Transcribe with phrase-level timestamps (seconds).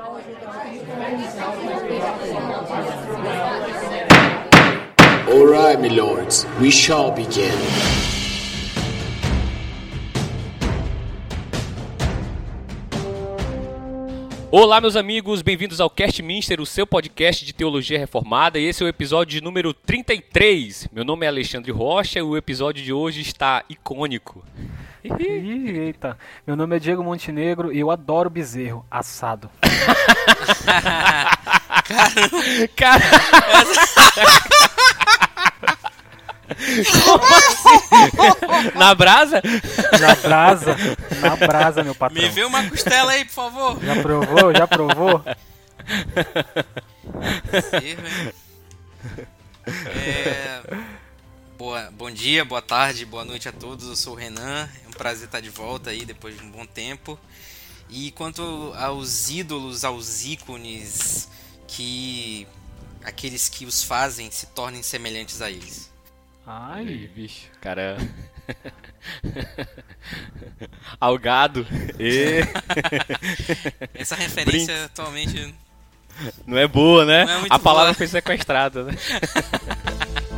[0.00, 0.16] All
[5.46, 8.19] right, my lords, we shall begin.
[14.52, 18.82] Olá, meus amigos, bem-vindos ao Cast Minster, o seu podcast de teologia reformada, e esse
[18.82, 20.88] é o episódio número 33.
[20.92, 24.44] Meu nome é Alexandre Rocha e o episódio de hoje está icônico.
[25.04, 26.18] Ih, eita.
[26.44, 29.48] Meu nome é Diego Montenegro e eu adoro bezerro assado.
[32.74, 33.20] Cara, como
[36.60, 38.78] assim?
[38.78, 39.42] Na brasa?
[40.00, 40.76] Na brasa,
[41.20, 42.22] na brasa, meu patrão.
[42.22, 43.78] Me vê uma costela aí, por favor.
[43.82, 44.54] Já provou?
[44.54, 45.24] Já provou?
[49.94, 50.60] É,
[51.56, 53.88] boa, bom dia, boa tarde, boa noite a todos.
[53.88, 54.68] Eu sou o Renan.
[54.84, 57.18] É um prazer estar de volta aí depois de um bom tempo.
[57.88, 61.28] E quanto aos ídolos, aos ícones,
[61.66, 62.46] que
[63.04, 65.89] aqueles que os fazem se tornem semelhantes a eles.
[66.46, 67.96] Ai, bicho, cara.
[71.00, 71.66] Ao gado.
[71.98, 72.40] E...
[73.94, 75.54] Essa referência atualmente
[76.46, 77.26] Não é boa, né?
[77.26, 77.94] Não é muito A palavra boa.
[77.94, 78.92] foi sequestrada, né?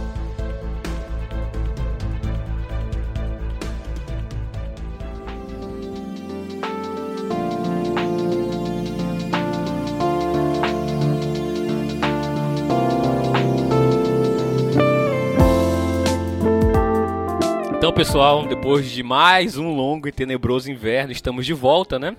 [17.82, 22.16] Então, pessoal, depois de mais um longo e tenebroso inverno, estamos de volta, né?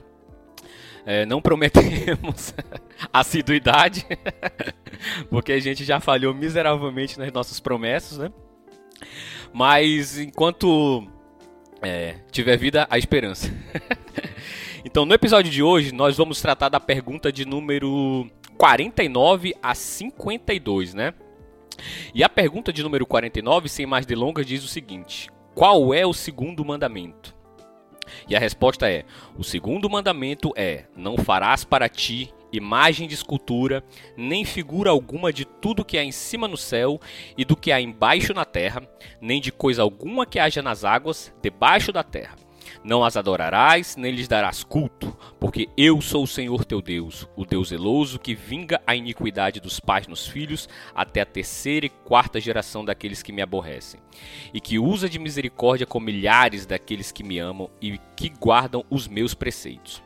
[1.06, 2.54] É, não prometemos
[3.14, 4.06] assiduidade,
[5.32, 8.30] porque a gente já falhou miseravelmente nas nossas promessas, né?
[9.54, 11.08] Mas enquanto
[11.82, 13.50] é, tiver vida, a esperança.
[14.84, 20.94] então, no episódio de hoje, nós vamos tratar da pergunta de número 49 a 52,
[20.94, 21.14] né?
[22.14, 26.14] E a pergunta de número 49, sem mais delongas, diz o seguinte: Qual é o
[26.14, 27.36] segundo mandamento?
[28.28, 29.06] E a resposta é:
[29.38, 33.84] O segundo mandamento é: Não farás para ti imagem de escultura,
[34.16, 37.00] nem figura alguma de tudo que há em cima no céu
[37.38, 38.88] e do que há embaixo na terra,
[39.20, 42.43] nem de coisa alguma que haja nas águas debaixo da terra.
[42.84, 47.46] Não as adorarás, nem lhes darás culto, porque eu sou o Senhor teu Deus, o
[47.46, 52.42] Deus zeloso que vinga a iniquidade dos pais nos filhos até a terceira e quarta
[52.42, 54.02] geração daqueles que me aborrecem,
[54.54, 59.08] e que usa de misericórdia com milhares daqueles que me amam e que guardam os
[59.08, 60.04] meus preceitos.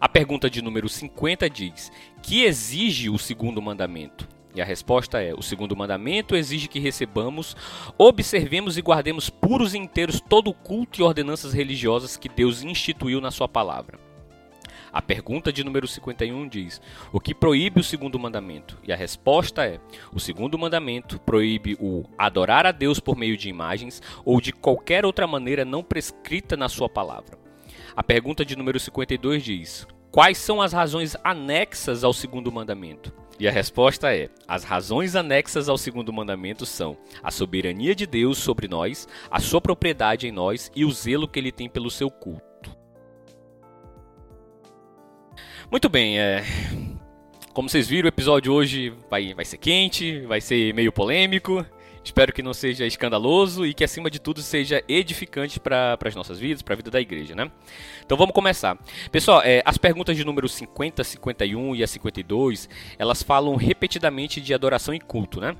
[0.00, 1.92] A pergunta de número 50 diz:
[2.22, 4.26] Que exige o segundo mandamento?
[4.54, 7.56] E a resposta é: O segundo mandamento exige que recebamos,
[7.96, 13.20] observemos e guardemos puros e inteiros todo o culto e ordenanças religiosas que Deus instituiu
[13.20, 13.98] na Sua palavra.
[14.92, 16.80] A pergunta de número 51 diz:
[17.12, 18.78] O que proíbe o segundo mandamento?
[18.82, 19.78] E a resposta é:
[20.12, 25.04] O segundo mandamento proíbe o adorar a Deus por meio de imagens ou de qualquer
[25.04, 27.38] outra maneira não prescrita na Sua palavra.
[27.94, 33.12] A pergunta de número 52 diz: Quais são as razões anexas ao segundo mandamento?
[33.38, 38.38] E a resposta é: as razões anexas ao segundo mandamento são a soberania de Deus
[38.38, 42.10] sobre nós, a sua propriedade em nós e o zelo que ele tem pelo seu
[42.10, 42.76] culto.
[45.70, 46.42] Muito bem, é.
[47.52, 51.64] Como vocês viram, o episódio hoje vai, vai ser quente, vai ser meio polêmico.
[52.08, 56.38] Espero que não seja escandaloso e que, acima de tudo, seja edificante para as nossas
[56.38, 57.50] vidas, para a vida da igreja, né?
[58.02, 58.78] Então vamos começar.
[59.12, 62.66] Pessoal, é, as perguntas de número 50, 51 e a 52,
[62.98, 65.54] elas falam repetidamente de adoração e culto, né?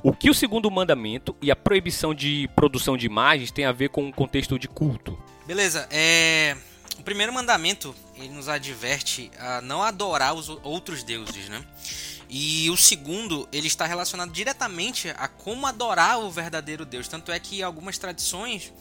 [0.00, 3.88] O que o segundo mandamento e a proibição de produção de imagens tem a ver
[3.88, 5.20] com o contexto de culto?
[5.48, 6.56] Beleza, é.
[6.96, 11.60] O primeiro mandamento ele nos adverte a não adorar os outros deuses, né?
[12.28, 17.08] E o segundo, ele está relacionado diretamente a como adorar o verdadeiro Deus.
[17.08, 18.72] Tanto é que algumas tradições,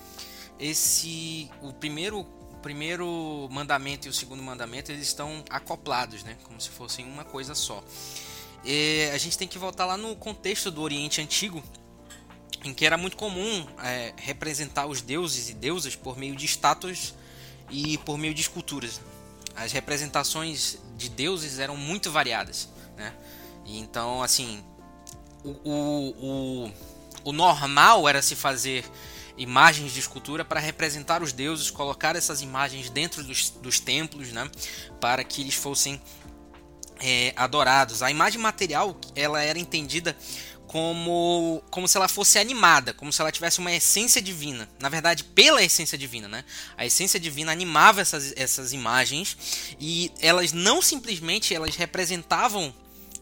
[0.59, 6.35] esse o primeiro, o primeiro mandamento e o segundo mandamento eles estão acoplados, né?
[6.43, 7.81] Como se fossem uma coisa só.
[8.65, 11.63] E a gente tem que voltar lá no contexto do Oriente Antigo,
[12.65, 17.13] em que era muito comum é, representar os deuses e deusas por meio de estátuas
[17.69, 18.99] e por meio de esculturas.
[19.55, 22.67] As representações de deuses eram muito variadas,
[22.97, 23.13] né?
[23.67, 24.63] Então, assim,
[25.43, 26.71] o, o, o,
[27.25, 28.85] o normal era se fazer
[29.37, 34.49] imagens de escultura para representar os deuses, colocar essas imagens dentro dos, dos templos, né?
[34.99, 36.01] Para que eles fossem
[36.99, 38.01] é, adorados.
[38.01, 40.17] A imagem material ela era entendida
[40.65, 44.67] como, como se ela fosse animada, como se ela tivesse uma essência divina.
[44.79, 46.43] Na verdade, pela essência divina, né?
[46.75, 49.37] A essência divina animava essas, essas imagens
[49.79, 52.73] e elas não simplesmente elas representavam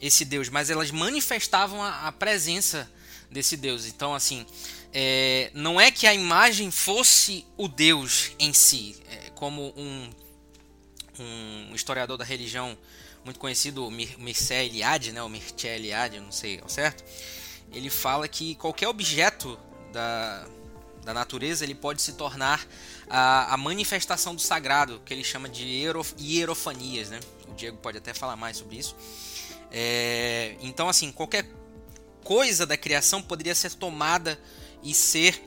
[0.01, 2.89] esse Deus, mas elas manifestavam a, a presença
[3.29, 3.85] desse Deus.
[3.85, 4.45] Então, assim,
[4.93, 10.09] é, não é que a imagem fosse o Deus em si, é, como um,
[11.19, 12.77] um historiador da religião
[13.23, 17.03] muito conhecido, Mircea Eliade, né, o Mircea Eliade, não sei ao certo,
[17.73, 19.59] ele fala que qualquer objeto
[19.91, 20.47] da,
[21.03, 22.65] da natureza ele pode se tornar
[23.09, 25.63] a, a manifestação do sagrado, que ele chama de
[26.19, 27.19] hierofanias, né?
[27.47, 28.95] O Diego pode até falar mais sobre isso.
[29.77, 31.45] É, então, assim, qualquer
[32.23, 34.39] coisa da criação poderia ser tomada
[34.81, 35.43] e ser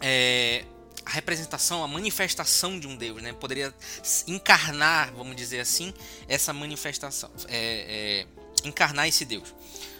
[0.00, 0.64] é,
[1.04, 3.32] a representação, a manifestação de um Deus, né?
[3.32, 3.74] Poderia
[4.28, 5.92] encarnar, vamos dizer assim,
[6.28, 8.26] essa manifestação, é,
[8.64, 9.52] é, encarnar esse Deus.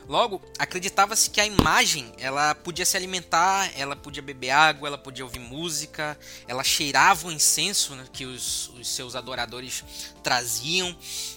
[0.09, 5.25] Logo, acreditava-se que a imagem ela podia se alimentar, ela podia beber água, ela podia
[5.25, 9.85] ouvir música, ela cheirava o incenso né, que os, os, seus adoradores
[10.23, 10.95] traziam.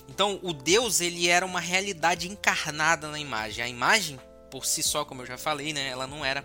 [0.09, 3.63] Então, o Deus ele era uma realidade encarnada na imagem.
[3.63, 4.19] A imagem,
[4.49, 6.43] por si só, como eu já falei, né, ela não era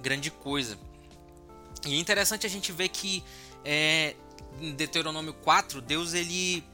[0.00, 0.78] grande coisa.
[1.86, 3.24] E é interessante a gente ver que
[3.64, 4.14] é,
[4.60, 6.64] em Deuteronômio 4, Deus ele,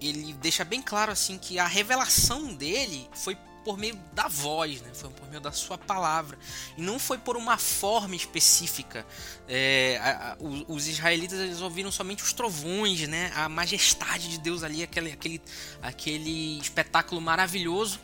[0.00, 4.90] ele deixa bem claro assim que a revelação dele foi por meio da voz, né?
[4.92, 6.38] foi por meio da sua palavra.
[6.76, 9.06] E não foi por uma forma específica.
[9.48, 13.32] É, a, a, os, israelitas eles ouviram somente os trovões, né?
[13.34, 15.42] a majestade de Deus ali, aquele, aquele,
[15.82, 18.00] aquele espetáculo maravilhoso,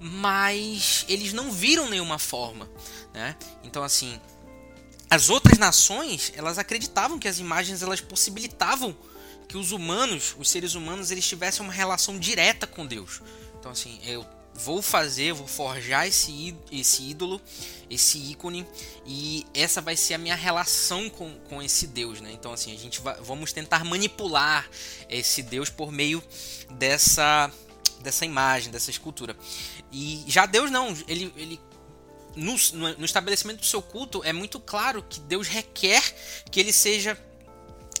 [0.00, 2.68] mas eles não viram nenhuma forma.
[3.12, 3.36] Né?
[3.62, 4.20] Então, assim,
[5.10, 8.96] as outras nações elas acreditavam que as imagens elas possibilitavam
[9.46, 13.22] que os humanos, os seres humanos, eles tivessem uma relação direta com Deus.
[13.58, 17.40] Então, assim, eu vou fazer, vou forjar esse, esse ídolo,
[17.90, 18.66] esse ícone,
[19.04, 22.30] e essa vai ser a minha relação com, com esse Deus, né?
[22.32, 24.68] Então, assim, a gente vai, vamos tentar manipular
[25.08, 26.22] esse Deus por meio
[26.70, 27.50] dessa,
[28.00, 29.36] dessa imagem, dessa escultura.
[29.90, 31.60] E já Deus não, ele, ele
[32.36, 32.54] no,
[32.98, 36.02] no estabelecimento do seu culto é muito claro que Deus requer
[36.50, 37.18] que ele seja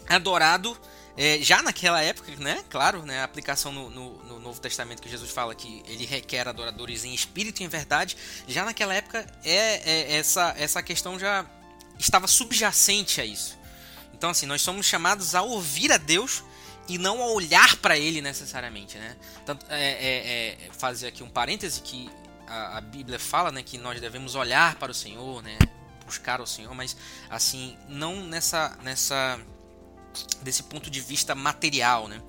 [0.08, 0.76] adorado
[1.16, 2.64] é, já naquela época, né?
[2.68, 3.20] Claro, né?
[3.20, 7.14] A aplicação no, no, no, Novo Testamento que Jesus fala que ele requer adoradores em
[7.14, 8.16] espírito e em verdade.
[8.48, 11.46] Já naquela época, é, é, essa, essa questão já
[11.98, 13.56] estava subjacente a isso.
[14.12, 16.42] Então, assim, nós somos chamados a ouvir a Deus
[16.88, 19.16] e não a olhar para Ele necessariamente, né?
[19.46, 22.10] Tanto, é, é, é, fazer aqui um parêntese que
[22.46, 23.62] a, a Bíblia fala, né?
[23.62, 25.56] Que nós devemos olhar para o Senhor, né?
[26.04, 26.96] Buscar o Senhor, mas
[27.30, 29.40] assim, não nessa nessa
[30.42, 32.20] desse ponto de vista material, né?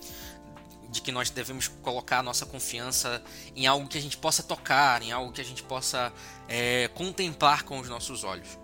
[0.90, 3.22] De que nós devemos colocar a nossa confiança
[3.56, 6.12] em algo que a gente possa tocar, em algo que a gente possa
[6.48, 8.58] é, contemplar com os nossos olhos.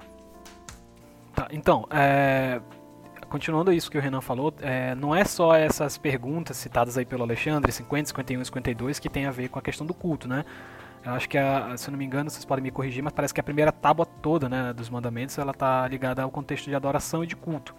[1.35, 2.61] Tá, então, é,
[3.29, 7.23] continuando isso que o Renan falou, é, não é só essas perguntas citadas aí pelo
[7.23, 10.45] Alexandre, 50, 51 e 52, que tem a ver com a questão do culto, né?
[11.03, 13.33] Eu acho que, a, se eu não me engano, vocês podem me corrigir, mas parece
[13.33, 17.23] que a primeira tábua toda né, dos mandamentos ela está ligada ao contexto de adoração
[17.23, 17.73] e de culto.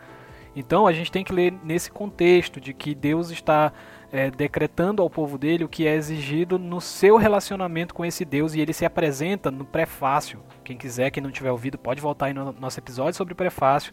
[0.54, 3.72] Então a gente tem que ler nesse contexto de que Deus está
[4.12, 8.54] é, decretando ao povo dele o que é exigido no seu relacionamento com esse Deus
[8.54, 10.40] e ele se apresenta no prefácio.
[10.62, 13.93] Quem quiser, quem não tiver ouvido, pode voltar aí no nosso episódio sobre o prefácio,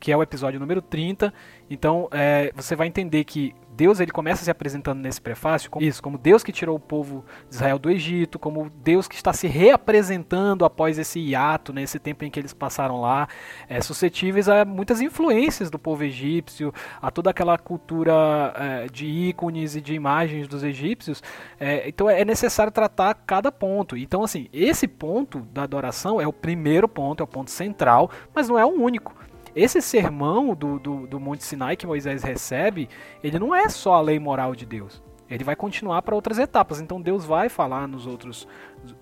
[0.00, 1.32] que é o episódio número 30.
[1.70, 6.02] Então é, você vai entender que Deus ele começa se apresentando nesse prefácio como isso,
[6.02, 9.46] como Deus que tirou o povo de Israel do Egito, como Deus que está se
[9.46, 13.28] reapresentando após esse hiato, né, tempo em que eles passaram lá,
[13.68, 18.12] é, suscetíveis a muitas influências do povo egípcio, a toda aquela cultura
[18.56, 21.22] é, de ícones e de imagens dos egípcios.
[21.58, 23.96] É, então é necessário tratar cada ponto.
[23.96, 28.48] Então assim, esse ponto da adoração é o primeiro ponto, é o ponto central, mas
[28.48, 29.14] não é o único.
[29.54, 32.88] Esse sermão do, do, do Monte Sinai que Moisés recebe,
[33.22, 35.02] ele não é só a lei moral de Deus.
[35.28, 36.80] Ele vai continuar para outras etapas.
[36.80, 38.46] Então Deus vai falar nos outros,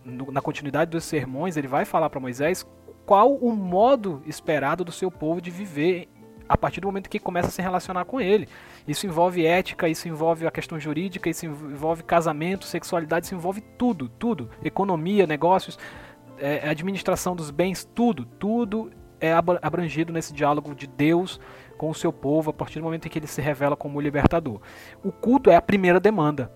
[0.04, 2.66] na continuidade dos sermões, ele vai falar para Moisés
[3.06, 6.08] qual o modo esperado do seu povo de viver
[6.48, 8.48] a partir do momento que começa a se relacionar com ele.
[8.86, 14.08] Isso envolve ética, isso envolve a questão jurídica, isso envolve casamento, sexualidade, isso envolve tudo,
[14.08, 14.50] tudo.
[14.64, 15.78] Economia, negócios,
[16.38, 18.90] é, administração dos bens, tudo, tudo
[19.20, 21.40] é abrangido nesse diálogo de Deus
[21.76, 24.60] com o seu povo a partir do momento em que ele se revela como libertador.
[25.02, 26.52] O culto é a primeira demanda.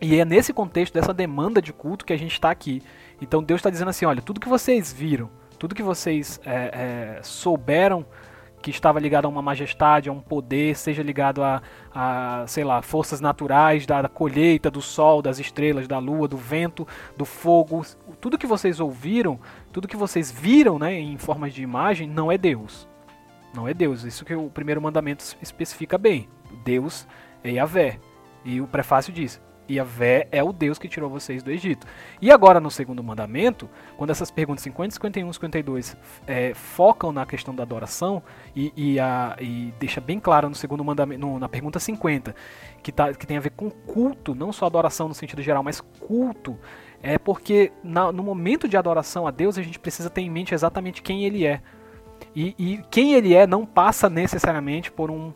[0.00, 2.82] E é nesse contexto dessa demanda de culto que a gente está aqui.
[3.20, 7.22] Então Deus está dizendo assim: olha, tudo que vocês viram, tudo que vocês é, é,
[7.22, 8.04] souberam
[8.66, 11.62] que estava ligado a uma majestade, a um poder, seja ligado a,
[11.94, 16.36] a sei lá, forças naturais da, da colheita, do sol, das estrelas, da lua, do
[16.36, 16.84] vento,
[17.16, 17.86] do fogo.
[18.20, 19.38] Tudo que vocês ouviram,
[19.72, 22.88] tudo que vocês viram né, em formas de imagem, não é Deus.
[23.54, 24.02] Não é Deus.
[24.02, 26.28] Isso que o primeiro mandamento especifica bem.
[26.64, 27.06] Deus
[27.44, 28.00] é Yahvé.
[28.44, 31.86] E o prefácio diz: Yahvé é o Deus que tirou vocês do Egito.
[32.20, 35.96] E agora no segundo mandamento, quando essas perguntas 50, 51 52
[36.26, 38.22] é, focam na questão da adoração
[38.54, 42.34] e, e, a, e deixa bem claro no segundo mandamento, no, na pergunta 50,
[42.82, 45.80] que, tá, que tem a ver com culto, não só adoração no sentido geral, mas
[45.80, 46.58] culto,
[47.02, 50.54] é porque na, no momento de adoração a Deus a gente precisa ter em mente
[50.54, 51.60] exatamente quem Ele é.
[52.34, 55.32] E, e quem Ele é não passa necessariamente por um,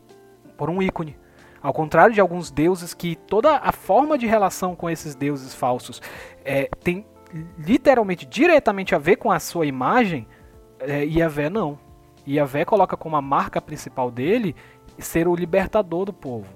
[0.57, 1.20] por um ícone
[1.61, 6.01] ao contrário de alguns deuses que toda a forma de relação com esses deuses falsos
[6.43, 7.05] é, tem
[7.57, 10.27] literalmente, diretamente a ver com a sua imagem,
[10.79, 11.77] é, Iavé não.
[12.27, 14.55] Iavé coloca como a marca principal dele
[14.97, 16.47] ser o libertador do povo,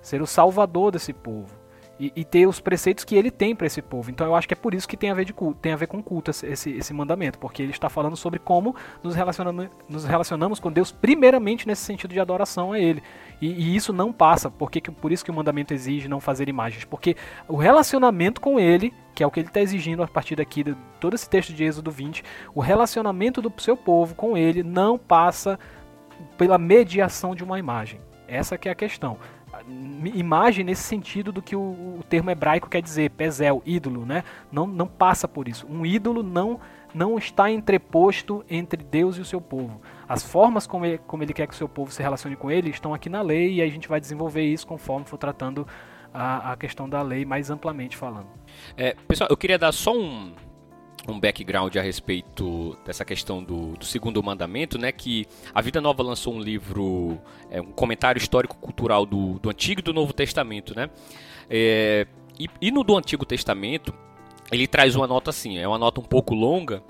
[0.00, 1.57] ser o salvador desse povo
[1.98, 4.10] e, e, ter os preceitos que ele tem para esse povo.
[4.10, 5.76] Então eu acho que é por isso que tem a ver, de culto, tem a
[5.76, 10.04] ver com culto esse, esse mandamento, porque ele está falando sobre como nos relacionamos, nos
[10.04, 13.02] relacionamos com Deus, primeiramente nesse sentido de adoração a Ele.
[13.40, 16.84] E, e isso não passa, porque por isso que o mandamento exige não fazer imagens,
[16.84, 17.16] porque
[17.48, 20.76] o relacionamento com Ele, que é o que ele está exigindo a partir daqui, de
[21.00, 22.22] todo esse texto de Êxodo 20,
[22.54, 25.58] o relacionamento do seu povo com Ele não passa
[26.36, 28.00] pela mediação de uma imagem.
[28.28, 29.18] Essa que é a questão
[30.14, 34.24] imagem nesse sentido do que o, o, termo hebraico quer dizer, pezel, ídolo, né?
[34.50, 35.66] Não, não passa por isso.
[35.68, 36.60] Um ídolo não
[36.94, 39.78] não está entreposto entre Deus e o seu povo.
[40.08, 42.70] As formas como ele, como ele quer que o seu povo se relacione com ele
[42.70, 45.66] estão aqui na lei e a gente vai desenvolver isso conforme for tratando
[46.12, 48.28] a, a questão da lei mais amplamente falando.
[48.76, 50.32] É, pessoal, eu queria dar só um,
[51.12, 54.92] um background a respeito dessa questão do, do, segundo mandamento, né?
[54.92, 57.18] Que a Vida Nova lançou um livro,
[57.50, 60.90] é, um comentário histórico-cultural do, do Antigo e do Novo Testamento, né?
[61.48, 62.06] É,
[62.38, 63.92] e, e, no do Antigo Testamento
[64.52, 66.82] ele traz uma nota assim, é uma nota um pouco longa,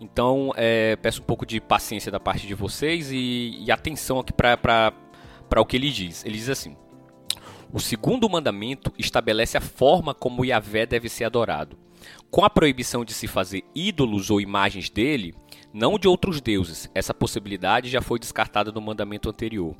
[0.00, 4.32] então é, peço um pouco de paciência da parte de vocês e, e atenção aqui
[4.32, 4.92] para
[5.56, 6.24] o que ele diz.
[6.24, 6.76] Ele diz assim:
[7.72, 11.76] O segundo mandamento estabelece a forma como Yahvé deve ser adorado
[12.30, 15.34] com a proibição de se fazer ídolos ou imagens dele,
[15.72, 16.90] não de outros deuses.
[16.94, 19.76] Essa possibilidade já foi descartada no mandamento anterior.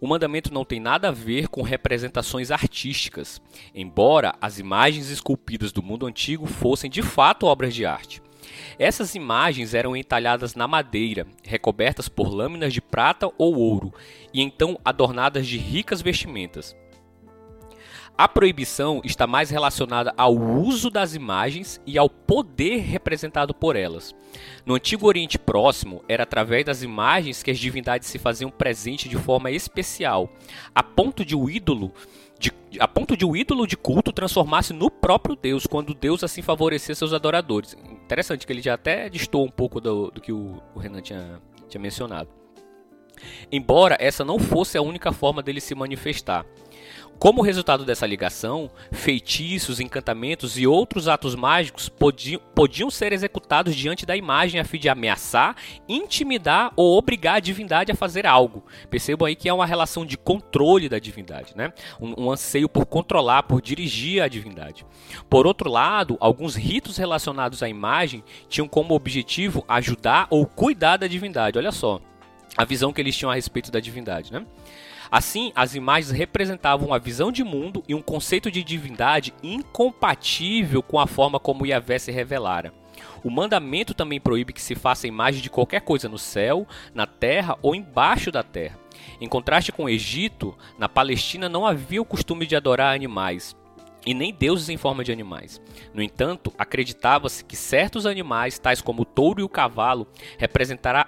[0.00, 3.40] O mandamento não tem nada a ver com representações artísticas,
[3.74, 8.22] embora as imagens esculpidas do mundo antigo fossem de fato obras de arte.
[8.78, 13.92] Essas imagens eram entalhadas na madeira, recobertas por lâminas de prata ou ouro,
[14.32, 16.74] e então adornadas de ricas vestimentas.
[18.20, 24.14] A proibição está mais relacionada ao uso das imagens e ao poder representado por elas.
[24.66, 29.16] No Antigo Oriente Próximo, era através das imagens que as divindades se faziam presente de
[29.16, 30.28] forma especial,
[30.74, 31.94] a ponto de o ídolo
[32.38, 36.42] de, a ponto de o ídolo de culto transformar-se no próprio Deus, quando Deus assim
[36.42, 37.74] favorecia seus adoradores.
[38.04, 41.40] Interessante que ele já até distou um pouco do, do que o, o Renan tinha,
[41.70, 42.28] tinha mencionado.
[43.50, 46.44] Embora essa não fosse a única forma dele se manifestar.
[47.20, 54.06] Como resultado dessa ligação, feitiços, encantamentos e outros atos mágicos podiam, podiam ser executados diante
[54.06, 55.54] da imagem a fim de ameaçar,
[55.86, 58.64] intimidar ou obrigar a divindade a fazer algo.
[58.88, 61.74] Percebam aí que é uma relação de controle da divindade, né?
[62.00, 64.86] um, um anseio por controlar, por dirigir a divindade.
[65.28, 71.06] Por outro lado, alguns ritos relacionados à imagem tinham como objetivo ajudar ou cuidar da
[71.06, 71.58] divindade.
[71.58, 72.00] Olha só
[72.56, 74.44] a visão que eles tinham a respeito da divindade, né?
[75.10, 81.00] Assim, as imagens representavam uma visão de mundo e um conceito de divindade incompatível com
[81.00, 82.72] a forma como Yahvé se revelara.
[83.24, 87.58] O mandamento também proíbe que se faça imagem de qualquer coisa no céu, na terra
[87.60, 88.78] ou embaixo da terra.
[89.20, 93.56] Em contraste com o Egito, na Palestina não havia o costume de adorar animais
[94.04, 95.60] e nem deuses em forma de animais.
[95.92, 100.06] No entanto, acreditava-se que certos animais, tais como o touro e o cavalo,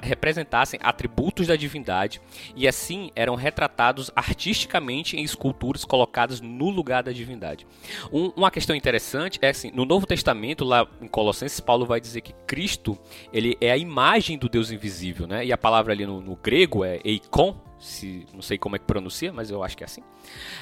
[0.01, 2.21] representassem atributos da divindade
[2.55, 7.67] e assim eram retratados artisticamente em esculturas colocadas no lugar da divindade.
[8.13, 12.21] Um, uma questão interessante é assim, no Novo Testamento, lá em Colossenses, Paulo vai dizer
[12.21, 12.99] que Cristo
[13.33, 15.45] ele é a imagem do Deus invisível, né?
[15.45, 18.85] E a palavra ali no, no grego é eikon, se, não sei como é que
[18.85, 20.03] pronuncia, mas eu acho que é assim.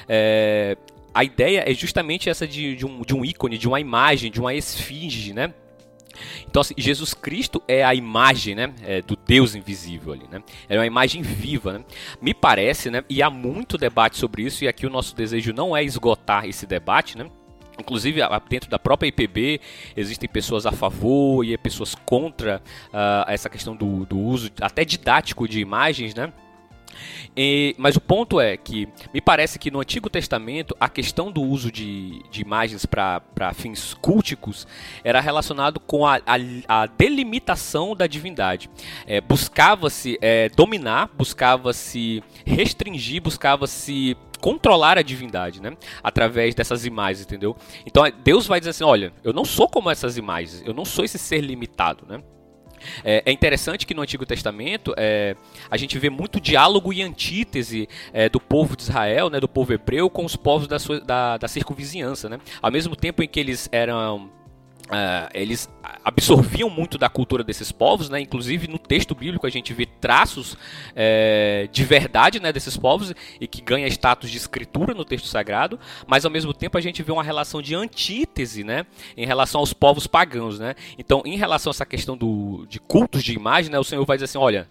[0.09, 0.77] É,
[1.13, 4.39] a ideia é justamente essa de, de, um, de um ícone, de uma imagem, de
[4.39, 5.53] uma esfinge, né?
[6.47, 10.43] Então, assim, Jesus Cristo é a imagem né, é, do Deus invisível ali, né?
[10.67, 11.85] É uma imagem viva, né?
[12.21, 13.03] Me parece, né?
[13.09, 16.65] E há muito debate sobre isso, e aqui o nosso desejo não é esgotar esse
[16.65, 17.29] debate, né?
[17.79, 19.59] Inclusive, dentro da própria IPB,
[19.95, 25.47] existem pessoas a favor e pessoas contra uh, essa questão do, do uso até didático
[25.47, 26.31] de imagens, né?
[27.35, 31.41] E, mas o ponto é que me parece que no Antigo Testamento a questão do
[31.41, 33.21] uso de, de imagens para
[33.53, 34.67] fins culticos
[35.03, 36.35] era relacionado com a, a,
[36.67, 38.69] a delimitação da divindade.
[39.07, 45.77] É, buscava-se é, dominar, buscava-se restringir, buscava-se controlar a divindade, né?
[46.03, 47.55] Através dessas imagens, entendeu?
[47.85, 51.05] Então Deus vai dizer assim: olha, eu não sou como essas imagens, eu não sou
[51.05, 52.21] esse ser limitado, né?
[53.03, 55.35] É, é, interessante que no Antigo Testamento é,
[55.69, 59.73] a gente vê muito diálogo e antítese é, do povo de Israel, né, do povo
[59.73, 62.29] hebreu, com os povos da, sua, da, da circunvizinhança.
[62.29, 62.39] Né?
[62.61, 64.29] Ao mesmo tempo em que eles eram
[64.89, 65.69] Uh, eles
[66.03, 68.19] absorviam muito da cultura desses povos, né?
[68.19, 70.57] Inclusive no texto bíblico a gente vê traços
[70.95, 75.79] é, de verdade, né, desses povos e que ganha status de escritura no texto sagrado,
[76.05, 78.85] mas ao mesmo tempo a gente vê uma relação de antítese, né,
[79.15, 80.75] em relação aos povos pagãos, né?
[80.97, 84.17] Então, em relação a essa questão do, de cultos de imagem, né, o Senhor vai
[84.17, 84.67] dizer assim, olha,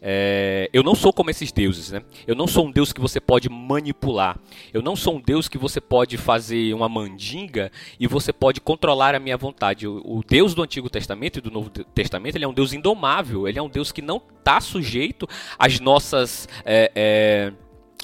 [0.00, 2.02] é, eu não sou como esses deuses, né?
[2.26, 4.38] Eu não sou um deus que você pode manipular.
[4.72, 9.14] Eu não sou um deus que você pode fazer uma mandinga e você pode controlar
[9.14, 9.86] a minha vontade.
[9.86, 13.48] O, o Deus do Antigo Testamento e do Novo Testamento ele é um Deus indomável.
[13.48, 15.28] Ele é um Deus que não está sujeito
[15.58, 17.52] às nossas é, é,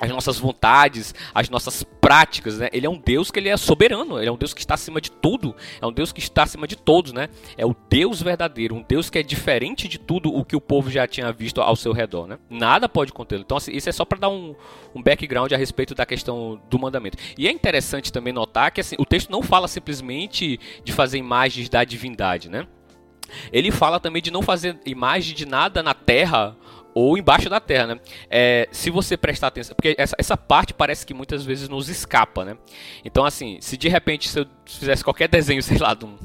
[0.02, 2.68] as nossas vontades, as nossas práticas, né?
[2.72, 5.00] Ele é um Deus que ele é soberano, ele é um Deus que está acima
[5.00, 7.28] de tudo, é um Deus que está acima de todos, né?
[7.56, 10.90] É o Deus verdadeiro, um Deus que é diferente de tudo o que o povo
[10.90, 12.38] já tinha visto ao seu redor, né?
[12.50, 13.42] Nada pode contê-lo.
[13.42, 14.54] Então, assim, isso é só para dar um,
[14.94, 17.16] um background a respeito da questão do mandamento.
[17.38, 21.68] E é interessante também notar que assim, o texto não fala simplesmente de fazer imagens
[21.68, 22.66] da divindade, né?
[23.52, 26.56] Ele fala também de não fazer imagem de nada na terra
[26.94, 28.00] ou embaixo da terra, né?
[28.30, 32.44] É, se você prestar atenção, porque essa, essa parte parece que muitas vezes nos escapa,
[32.44, 32.56] né?
[33.04, 36.16] Então, assim, se de repente se eu fizesse qualquer desenho, sei lá, de um,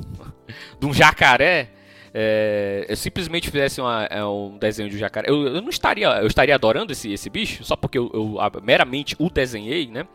[0.79, 1.71] de um jacaré,
[2.13, 6.07] é, eu simplesmente fizesse uma, é, um desenho de um jacaré, eu, eu, não estaria,
[6.07, 10.07] eu estaria adorando esse, esse bicho só porque eu, eu meramente o desenhei, né?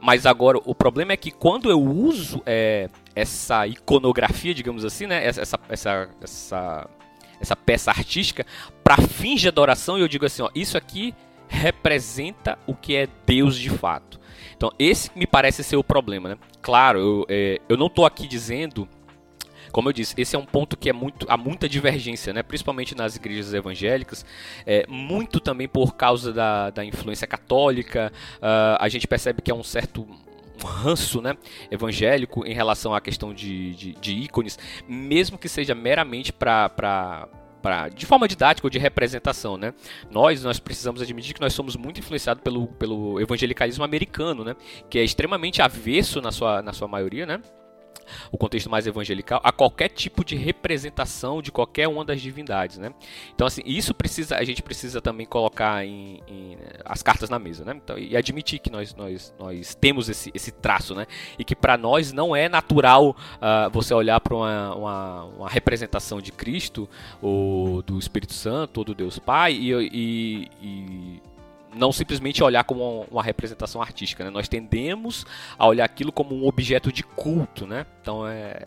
[0.00, 5.24] Mas agora o problema é que quando eu uso é, essa iconografia, digamos assim, né?
[5.24, 6.90] Essa, essa, essa essa
[7.56, 8.44] peça artística
[8.82, 11.14] para fins de adoração e eu digo assim, ó, isso aqui
[11.48, 14.20] representa o que é Deus de fato.
[14.56, 16.38] Então esse me parece ser o problema, né?
[16.60, 18.88] Claro, eu, é, eu não estou aqui dizendo
[19.70, 22.42] como eu disse, esse é um ponto que é muito, há muita divergência, né?
[22.42, 24.24] principalmente nas igrejas evangélicas,
[24.66, 28.12] é, muito também por causa da, da influência católica.
[28.36, 30.08] Uh, a gente percebe que é um certo
[30.62, 31.36] um ranço né,
[31.70, 37.28] evangélico em relação à questão de, de, de ícones, mesmo que seja meramente para
[37.60, 39.74] Pra, de forma didática ou de representação, né?
[40.08, 44.54] Nós, nós precisamos admitir que nós somos muito influenciados pelo, pelo evangelicalismo americano, né?
[44.88, 47.42] Que é extremamente avesso na sua, na sua maioria, né?
[48.30, 52.92] O contexto mais evangelical, a qualquer tipo de representação de qualquer uma das divindades, né?
[53.34, 57.64] Então, assim, isso precisa, a gente precisa também colocar em, em as cartas na mesa,
[57.64, 57.74] né?
[57.76, 61.06] Então, e admitir que nós, nós, nós temos esse, esse traço, né?
[61.38, 66.20] E que para nós não é natural uh, você olhar para uma, uma, uma, representação
[66.20, 66.88] de Cristo,
[67.20, 71.22] ou do Espírito Santo, ou do Deus Pai, e, e, e
[71.74, 74.24] não simplesmente olhar como uma representação artística.
[74.24, 74.30] Né?
[74.30, 75.26] Nós tendemos
[75.58, 77.66] a olhar aquilo como um objeto de culto.
[77.66, 77.86] Né?
[78.00, 78.66] Então é,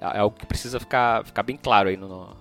[0.00, 2.36] é algo que precisa ficar, ficar bem claro aí no,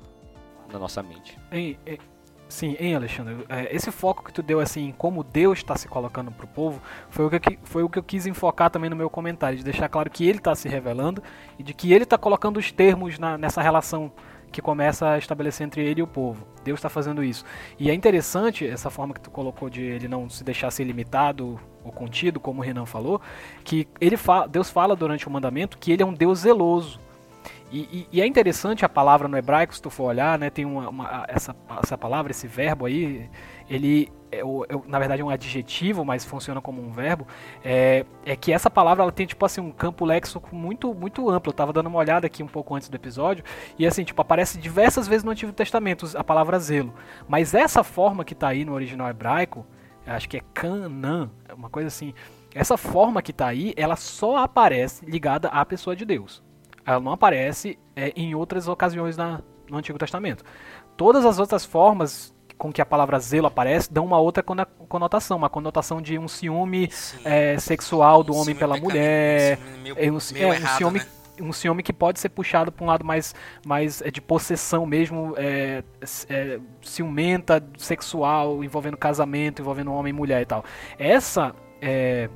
[0.72, 1.38] na nossa mente.
[1.52, 2.00] Ei, ei,
[2.48, 3.46] sim, hein, Alexandre?
[3.50, 6.50] É, esse foco que tu deu assim, em como Deus está se colocando para o
[6.50, 9.64] povo, foi o, que, foi o que eu quis enfocar também no meu comentário, de
[9.64, 11.24] deixar claro que ele está se revelando
[11.58, 14.12] e de que ele está colocando os termos na, nessa relação
[14.52, 16.48] que começa a estabelecer entre ele e o povo.
[16.64, 17.46] Deus está fazendo isso.
[17.80, 21.60] E é interessante essa forma que tu colocou de ele não se deixar ser limitado
[21.84, 23.22] ou contido, como o Renan falou,
[23.64, 27.00] que ele fala, Deus fala durante o mandamento que ele é um Deus zeloso.
[27.72, 30.64] E, e, e, é interessante a palavra no hebraico, se tu for olhar, né, tem
[30.64, 33.30] uma, uma, essa, essa palavra, esse verbo aí,
[33.70, 34.44] ele é, é,
[34.88, 37.26] na verdade é um adjetivo, mas funciona como um verbo,
[37.64, 41.52] é, é que essa palavra ela tem tipo assim um campo léxico muito muito amplo.
[41.52, 43.44] Eu tava dando uma olhada aqui um pouco antes do episódio
[43.78, 46.94] e assim, tipo, aparece diversas vezes no Antigo Testamento a palavra zelo.
[47.28, 49.66] Mas essa forma que está aí no original hebraico,
[50.06, 52.14] acho que é Canaan, uma coisa assim.
[52.54, 56.44] Essa forma que está aí, ela só aparece ligada à pessoa de Deus.
[56.86, 60.44] Ela não aparece é, em outras ocasiões na, no Antigo Testamento.
[60.96, 65.50] Todas as outras formas com que a palavra zelo aparece dão uma outra conotação, uma
[65.50, 66.90] conotação de um ciúme
[67.24, 71.06] é, sexual do homem pela mulher, meio, é um, errado, um ciúme né?
[71.40, 75.34] um ciúme que pode ser puxado para um lado mais, mais é, de possessão mesmo,
[75.38, 75.84] é,
[76.30, 80.64] é, ciumenta, sexual, envolvendo casamento, envolvendo homem e mulher e tal.
[80.98, 82.30] Essa é,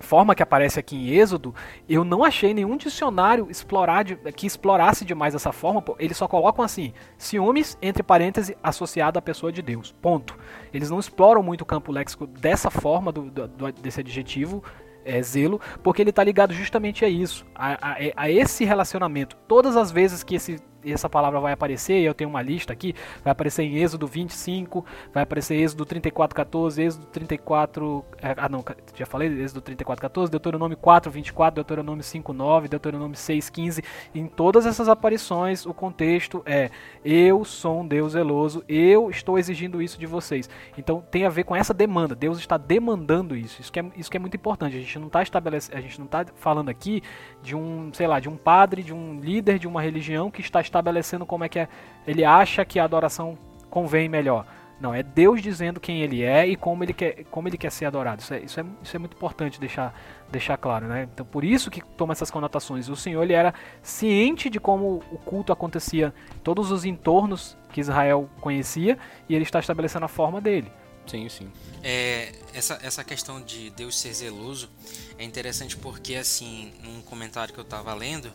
[0.00, 1.54] forma que aparece aqui em Êxodo,
[1.88, 5.82] eu não achei nenhum dicionário explorar de, que explorasse demais essa forma.
[5.98, 9.92] Eles só colocam assim: ciúmes, entre parênteses, associado à pessoa de Deus.
[10.00, 10.36] Ponto.
[10.72, 14.62] Eles não exploram muito o campo léxico dessa forma, do, do, desse adjetivo.
[15.02, 19.34] É, zelo, porque ele está ligado justamente a isso, a, a, a esse relacionamento.
[19.48, 23.32] Todas as vezes que esse essa palavra vai aparecer, eu tenho uma lista aqui, vai
[23.32, 28.64] aparecer em Êxodo 25, vai aparecer Êxodo 34, 14, Êxodo 34, é, ah não,
[28.94, 33.82] já falei, Êxodo 34, 14, Deuteronômio 4, 24, Deuteronômio 5, 9, Deuteronômio 6, 15,
[34.14, 36.70] em todas essas aparições o contexto é,
[37.04, 41.44] eu sou um Deus zeloso, eu estou exigindo isso de vocês, então tem a ver
[41.44, 44.76] com essa demanda, Deus está demandando isso, isso que é, isso que é muito importante,
[44.76, 47.02] a gente não está estabelecendo, a gente não está falando aqui
[47.42, 50.60] de um, sei lá, de um padre, de um líder de uma religião que está
[50.70, 51.68] estabelecendo como é que é,
[52.06, 53.36] ele acha que a adoração
[53.68, 54.46] convém melhor.
[54.80, 57.84] Não, é Deus dizendo quem ele é e como ele quer, como ele quer ser
[57.84, 58.22] adorado.
[58.22, 59.94] Isso é, isso é, isso é muito importante deixar,
[60.30, 61.06] deixar claro, né?
[61.12, 62.88] Então, por isso que toma essas conotações.
[62.88, 63.52] O Senhor ele era
[63.82, 68.96] ciente de como o culto acontecia, todos os entornos que Israel conhecia,
[69.28, 70.72] e ele está estabelecendo a forma dele.
[71.06, 71.50] Sim, sim.
[71.82, 74.70] É, essa, essa questão de Deus ser zeloso
[75.18, 78.32] é interessante porque, assim, num comentário que eu estava lendo,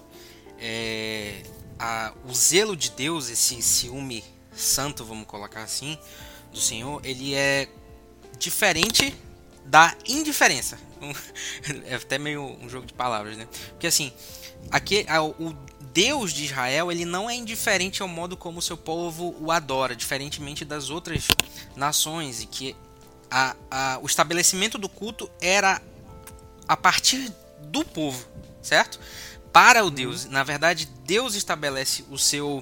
[0.59, 1.41] é,
[1.79, 4.23] a, o zelo de Deus, esse ciúme
[4.55, 5.97] santo, vamos colocar assim,
[6.51, 7.67] do Senhor, ele é
[8.37, 9.15] diferente
[9.65, 10.77] da indiferença.
[11.85, 13.47] é até meio um jogo de palavras, né?
[13.69, 14.13] Porque assim,
[14.71, 15.05] aqui,
[15.39, 15.53] o
[15.93, 19.95] Deus de Israel, ele não é indiferente ao modo como o seu povo o adora,
[19.95, 21.27] diferentemente das outras
[21.75, 22.75] nações, e que
[23.29, 25.81] a, a, o estabelecimento do culto era
[26.67, 27.31] a partir
[27.63, 28.25] do povo,
[28.61, 28.99] certo?
[29.55, 30.25] Para o Deus.
[30.25, 32.61] Na verdade, Deus estabelece o seu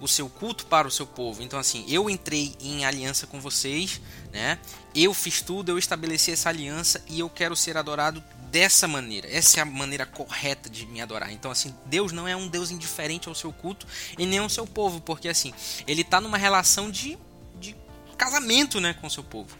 [0.00, 1.42] o seu culto para o seu povo.
[1.42, 4.00] Então assim, eu entrei em aliança com vocês,
[4.32, 4.58] né?
[4.94, 9.30] Eu fiz tudo, eu estabeleci essa aliança e eu quero ser adorado dessa maneira.
[9.30, 11.30] Essa é a maneira correta de me adorar.
[11.30, 14.66] Então assim, Deus não é um Deus indiferente ao seu culto e nem ao seu
[14.66, 15.52] povo, porque assim,
[15.86, 17.18] ele está numa relação de,
[17.60, 17.76] de
[18.16, 19.54] casamento, né, com o seu povo.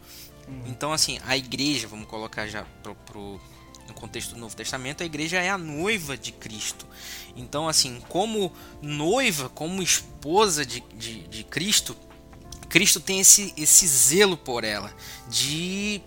[0.48, 0.62] Uhum.
[0.68, 3.38] Então assim, a igreja, vamos colocar já pro, pro
[3.90, 6.86] no contexto do Novo Testamento, a igreja é a noiva de Cristo.
[7.36, 11.96] Então, assim, como noiva, como esposa de, de, de Cristo,
[12.68, 14.94] Cristo tem esse, esse zelo por ela,
[15.28, 16.00] de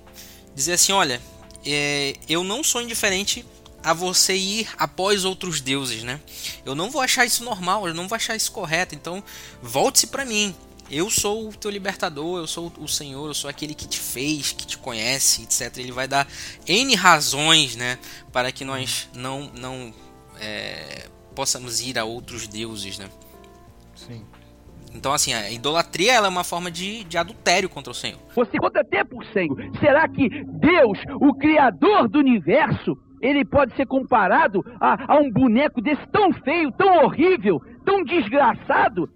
[0.56, 1.22] dizer assim: olha,
[1.65, 3.46] é, eu não sou indiferente
[3.84, 6.22] a você ir após outros deuses, né?
[6.65, 9.22] Eu não vou achar isso normal, eu não vou achar isso correto, então
[9.62, 10.56] volte-se para mim.
[10.91, 14.52] Eu sou o teu libertador, eu sou o Senhor, eu sou aquele que te fez,
[14.52, 15.78] que te conhece, etc.
[15.78, 16.28] Ele vai dar
[16.67, 17.98] N razões, né,
[18.32, 19.93] para que nós não, não
[20.39, 23.10] é, possamos ir a outros deuses, né?
[23.96, 24.24] Sim.
[24.93, 28.19] Então, assim, a idolatria ela é uma forma de, de adultério contra o Senhor.
[28.36, 29.58] Você conta tempo, Senhor.
[29.80, 35.82] Será que Deus, o Criador do universo, ele pode ser comparado a, a um boneco
[35.82, 39.10] desse tão feio, tão horrível, tão desgraçado?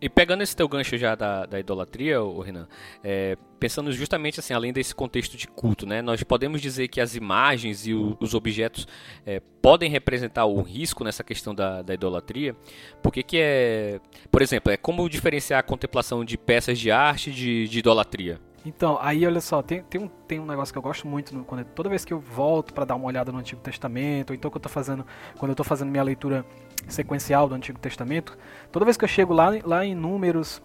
[0.00, 2.66] E pegando esse teu gancho já da, da idolatria, o Renan,
[3.04, 7.14] é, pensando justamente assim, além desse contexto de culto, né, nós podemos dizer que as
[7.14, 8.88] imagens e o, os objetos
[9.26, 12.56] é, podem representar o risco nessa questão da, da idolatria,
[13.02, 17.68] porque que é, por exemplo, é como diferenciar a contemplação de peças de arte de,
[17.68, 18.40] de idolatria?
[18.64, 21.44] Então, aí olha só, tem, tem, um, tem um negócio que eu gosto muito no,
[21.44, 24.50] quando toda vez que eu volto para dar uma olhada no Antigo Testamento, ou então
[24.50, 25.06] que eu tô fazendo,
[25.38, 26.44] quando eu estou fazendo minha leitura
[26.86, 28.36] sequencial do Antigo Testamento,
[28.70, 30.62] toda vez que eu chego lá, lá em Números,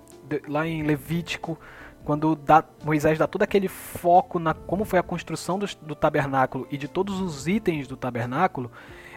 [0.47, 1.57] lá em Levítico,
[2.03, 6.67] quando dá, Moisés dá todo aquele foco na como foi a construção do, do tabernáculo
[6.69, 8.69] e de todos os itens do tabernáculo,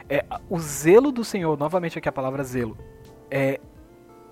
[0.09, 2.79] é, o zelo do Senhor, novamente aqui a palavra zelo,
[3.31, 3.61] é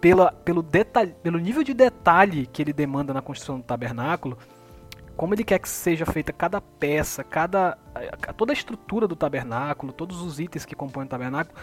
[0.00, 4.38] pela, pelo, detalhe, pelo nível de detalhe que ele demanda na construção do tabernáculo,
[5.16, 7.78] como ele quer que seja feita cada peça, cada
[8.36, 11.56] toda a estrutura do tabernáculo, todos os itens que compõem o tabernáculo,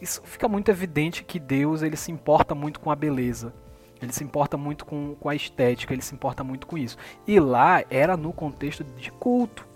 [0.00, 3.52] isso fica muito evidente que Deus ele se importa muito com a beleza.
[4.00, 6.96] Ele se importa muito com, com a estética, ele se importa muito com isso.
[7.26, 9.66] E lá era no contexto de culto.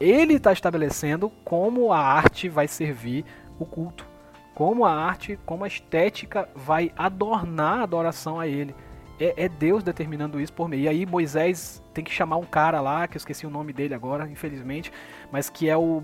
[0.00, 3.24] Ele está estabelecendo como a arte vai servir
[3.58, 4.11] o culto
[4.54, 8.74] como a arte, como a estética vai adornar a adoração a ele.
[9.20, 10.82] É, é, Deus determinando isso por meio.
[10.82, 13.94] E aí Moisés tem que chamar um cara lá, que eu esqueci o nome dele
[13.94, 14.90] agora, infelizmente,
[15.30, 16.02] mas que é o,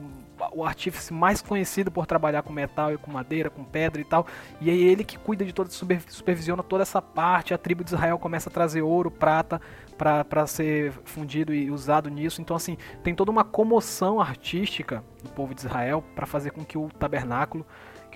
[0.52, 4.26] o artífice mais conhecido por trabalhar com metal e com madeira, com pedra e tal.
[4.60, 7.52] E é ele que cuida de toda, supervisiona toda essa parte.
[7.52, 9.60] A tribo de Israel começa a trazer ouro, prata
[9.96, 12.40] para ser fundido e usado nisso.
[12.40, 16.78] Então, assim, tem toda uma comoção artística do povo de Israel para fazer com que
[16.78, 17.66] o tabernáculo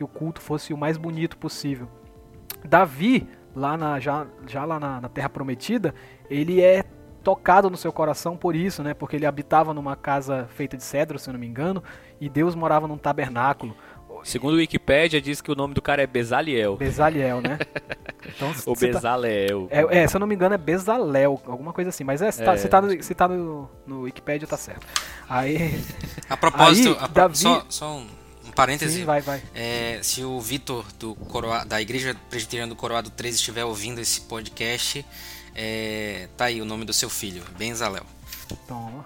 [0.02, 1.88] que o culto fosse o mais bonito possível.
[2.64, 5.94] Davi, lá na, já, já lá na, na Terra Prometida,
[6.28, 6.84] ele é
[7.22, 8.94] tocado no seu coração por isso, né?
[8.94, 11.82] Porque ele habitava numa casa feita de cedro, se eu não me engano,
[12.20, 13.76] e Deus morava num tabernáculo.
[14.24, 16.76] Segundo o Wikipedia, diz que o nome do cara é Bezaliel.
[16.76, 17.58] Bezaliel, né?
[18.24, 19.66] Então, Ou Bezalel.
[19.66, 19.76] Tá...
[19.76, 22.04] É, é, se eu não me engano é Bezalel, alguma coisa assim.
[22.04, 22.56] Mas é, se, tá, é.
[22.56, 24.86] se tá, no, se tá no, no Wikipedia, tá certo.
[25.28, 25.82] Aí...
[26.30, 27.14] A propósito, aí, a pro...
[27.14, 27.36] Davi...
[27.36, 28.06] só, só um
[28.54, 29.00] parêntese.
[29.00, 29.42] Sim, vai, vai.
[29.54, 30.86] É, se o Vitor
[31.66, 35.04] da Igreja Presbiteriana do Coroado 13 estiver ouvindo esse podcast,
[35.54, 38.04] é, tá aí o nome do seu filho, Benzalel.
[38.66, 39.04] Toma.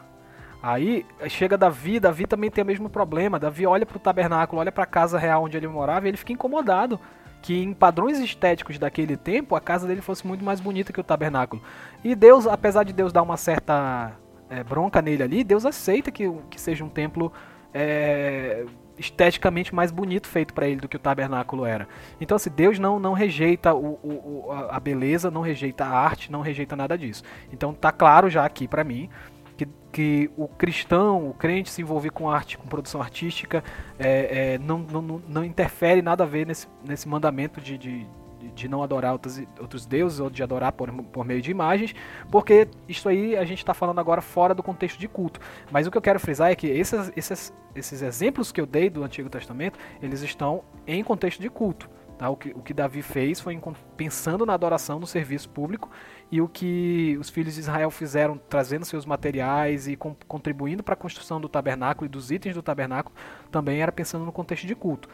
[0.62, 3.38] Aí chega Davi, Davi também tem o mesmo problema.
[3.38, 6.16] Davi olha para o tabernáculo, olha para a casa real onde ele morava e ele
[6.16, 6.98] fica incomodado
[7.40, 11.04] que em padrões estéticos daquele tempo a casa dele fosse muito mais bonita que o
[11.04, 11.62] tabernáculo.
[12.02, 14.12] E Deus, apesar de Deus dar uma certa
[14.50, 17.32] é, bronca nele ali, Deus aceita que, que seja um templo
[17.72, 18.64] é,
[18.98, 21.88] esteticamente mais bonito feito para ele do que o tabernáculo era.
[22.20, 26.40] Então, assim, Deus não, não rejeita o, o, a beleza, não rejeita a arte, não
[26.40, 27.22] rejeita nada disso.
[27.52, 29.08] Então, tá claro já aqui para mim
[29.56, 33.64] que, que o cristão, o crente se envolver com arte, com produção artística,
[33.98, 38.06] é, é, não, não, não interfere nada a ver nesse, nesse mandamento de, de,
[38.54, 41.94] de não adorar outros, outros deuses ou de adorar por, por meio de imagens,
[42.30, 45.40] porque isso aí a gente está falando agora fora do contexto de culto.
[45.70, 48.88] Mas o que eu quero frisar é que esses, esses, esses exemplos que eu dei
[48.90, 51.88] do Antigo Testamento, eles estão em contexto de culto.
[52.18, 52.30] Tá?
[52.30, 53.58] O, que, o que Davi fez foi
[53.96, 55.90] pensando na adoração no serviço público
[56.32, 60.96] e o que os filhos de Israel fizeram, trazendo seus materiais e contribuindo para a
[60.96, 63.14] construção do tabernáculo e dos itens do tabernáculo,
[63.50, 65.08] também era pensando no contexto de culto.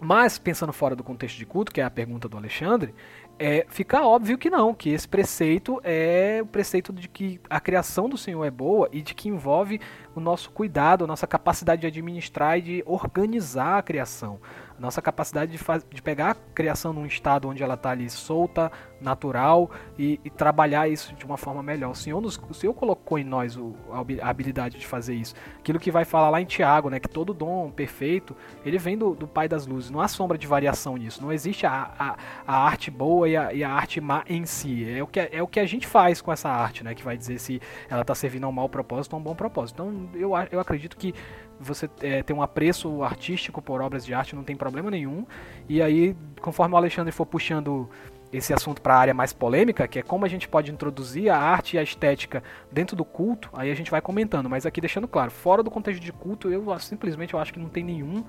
[0.00, 2.94] Mas, pensando fora do contexto de culto, que é a pergunta do Alexandre,
[3.38, 8.08] é, fica óbvio que não, que esse preceito é o preceito de que a criação
[8.08, 9.80] do Senhor é boa e de que envolve
[10.14, 14.38] o nosso cuidado, a nossa capacidade de administrar e de organizar a criação
[14.82, 15.58] nossa capacidade de,
[15.94, 20.88] de pegar a criação num estado onde ela está ali solta, natural e, e, trabalhar
[20.88, 21.92] isso de uma forma melhor.
[21.92, 23.74] O Senhor, nos, o Senhor colocou em nós o,
[24.20, 25.34] a habilidade de fazer isso.
[25.58, 29.14] Aquilo que vai falar lá em Tiago, né, que todo dom perfeito ele vem do,
[29.14, 29.88] do Pai das Luzes.
[29.90, 31.22] Não há sombra de variação nisso.
[31.22, 34.88] Não existe a, a, a arte boa e a, e a, arte má em si.
[34.88, 37.16] É o, que, é o que a gente faz com essa arte, né, que vai
[37.16, 39.80] dizer se ela está servindo a um mau propósito ou a um bom propósito.
[39.80, 41.14] Então eu, eu acredito que
[41.62, 45.26] você é, ter um apreço artístico por obras de arte não tem problema nenhum.
[45.68, 47.88] E aí, conforme o Alexandre for puxando
[48.32, 51.36] esse assunto para a área mais polêmica, que é como a gente pode introduzir a
[51.36, 54.48] arte e a estética dentro do culto, aí a gente vai comentando.
[54.48, 57.68] Mas aqui deixando claro, fora do contexto de culto, eu simplesmente eu acho que não
[57.68, 58.24] tem nenhum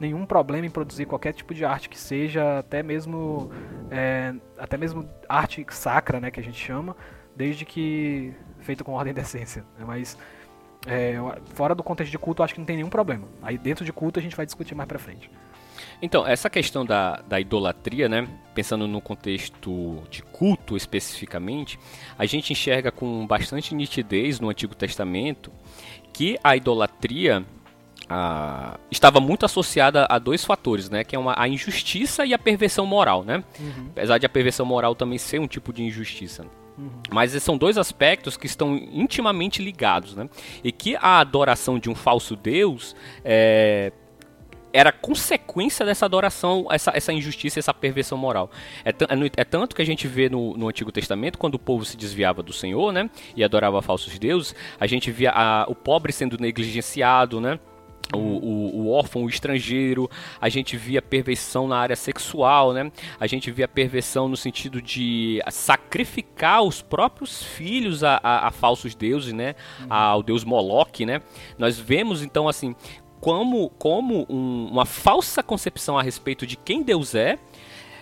[0.00, 3.52] nenhum problema em produzir qualquer tipo de arte que seja até mesmo
[3.88, 6.96] é, até mesmo arte sacra, né, que a gente chama,
[7.36, 9.64] desde que feito com ordem e decência.
[9.78, 9.84] Né?
[9.86, 10.18] Mas
[10.86, 11.14] é,
[11.54, 13.26] fora do contexto de culto, acho que não tem nenhum problema.
[13.42, 15.30] Aí dentro de culto a gente vai discutir mais pra frente.
[16.00, 18.26] Então, essa questão da, da idolatria, né?
[18.54, 21.78] Pensando no contexto de culto especificamente,
[22.18, 25.52] a gente enxerga com bastante nitidez no Antigo Testamento
[26.12, 27.44] que a idolatria
[28.90, 31.04] estava muito associada a dois fatores, né?
[31.04, 33.42] Que é uma, a injustiça e a perversão moral, né?
[33.58, 33.86] Uhum.
[33.92, 36.44] Apesar de a perversão moral também ser um tipo de injustiça.
[37.10, 40.28] Mas são dois aspectos que estão intimamente ligados, né?
[40.64, 43.92] E que a adoração de um falso Deus é,
[44.72, 48.50] era consequência dessa adoração, essa, essa injustiça, essa perversão moral.
[48.84, 51.84] É, é, é tanto que a gente vê no, no, Antigo Testamento, quando o povo
[51.84, 53.10] se desviava do Senhor, né?
[53.36, 57.58] E adorava falsos deuses, a gente via a, o pobre sendo negligenciado, né?
[58.14, 60.10] O, o, o, órfão, o estrangeiro,
[60.40, 62.92] a gente via perversão na área sexual, né?
[63.18, 68.94] A gente via perversão no sentido de sacrificar os próprios filhos a, a, a falsos
[68.94, 69.54] deuses, né?
[69.88, 71.22] Ao deus Moloque, né?
[71.56, 72.74] Nós vemos então assim
[73.22, 77.38] como, como um, uma falsa concepção a respeito de quem Deus é,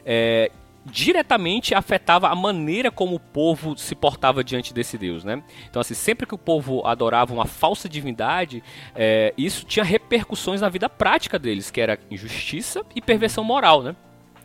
[0.04, 0.50] é
[0.84, 5.42] diretamente afetava a maneira como o povo se portava diante desse Deus, né?
[5.68, 8.62] Então, assim, sempre que o povo adorava uma falsa divindade,
[8.94, 13.94] é, isso tinha repercussões na vida prática deles, que era injustiça e perversão moral, né?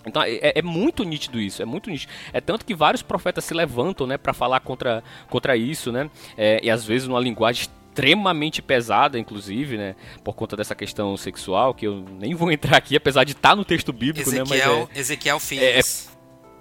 [0.05, 2.11] Então é, é, muito nítido isso, é muito nítido.
[2.31, 6.09] É tanto que vários profetas se levantam, né, para falar contra, contra isso, né?
[6.37, 9.95] É, e às vezes numa linguagem extremamente pesada, inclusive, né?
[10.23, 13.55] Por conta dessa questão sexual, que eu nem vou entrar aqui, apesar de estar tá
[13.55, 14.87] no texto bíblico, Ezequiel, né?
[14.89, 16.14] Mas é, Ezequiel Filhos.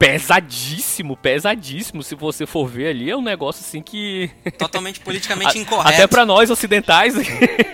[0.04, 2.02] Pesadíssimo, pesadíssimo.
[2.02, 4.30] Se você for ver ali, é um negócio assim que.
[4.58, 5.88] Totalmente politicamente incorreto.
[5.88, 7.14] Até para nós ocidentais,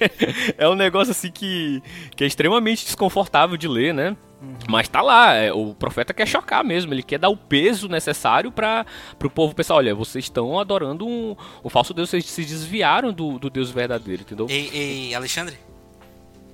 [0.56, 1.82] é um negócio assim que,
[2.14, 4.16] que é extremamente desconfortável de ler, né?
[4.40, 4.56] Uhum.
[4.68, 8.50] Mas tá lá, é, o profeta quer chocar mesmo, ele quer dar o peso necessário
[8.50, 8.86] para
[9.22, 13.38] o povo pensar: olha, vocês estão adorando um, o falso Deus, vocês se desviaram do,
[13.38, 14.46] do Deus verdadeiro, entendeu?
[14.48, 15.58] Ei, ei, Alexandre?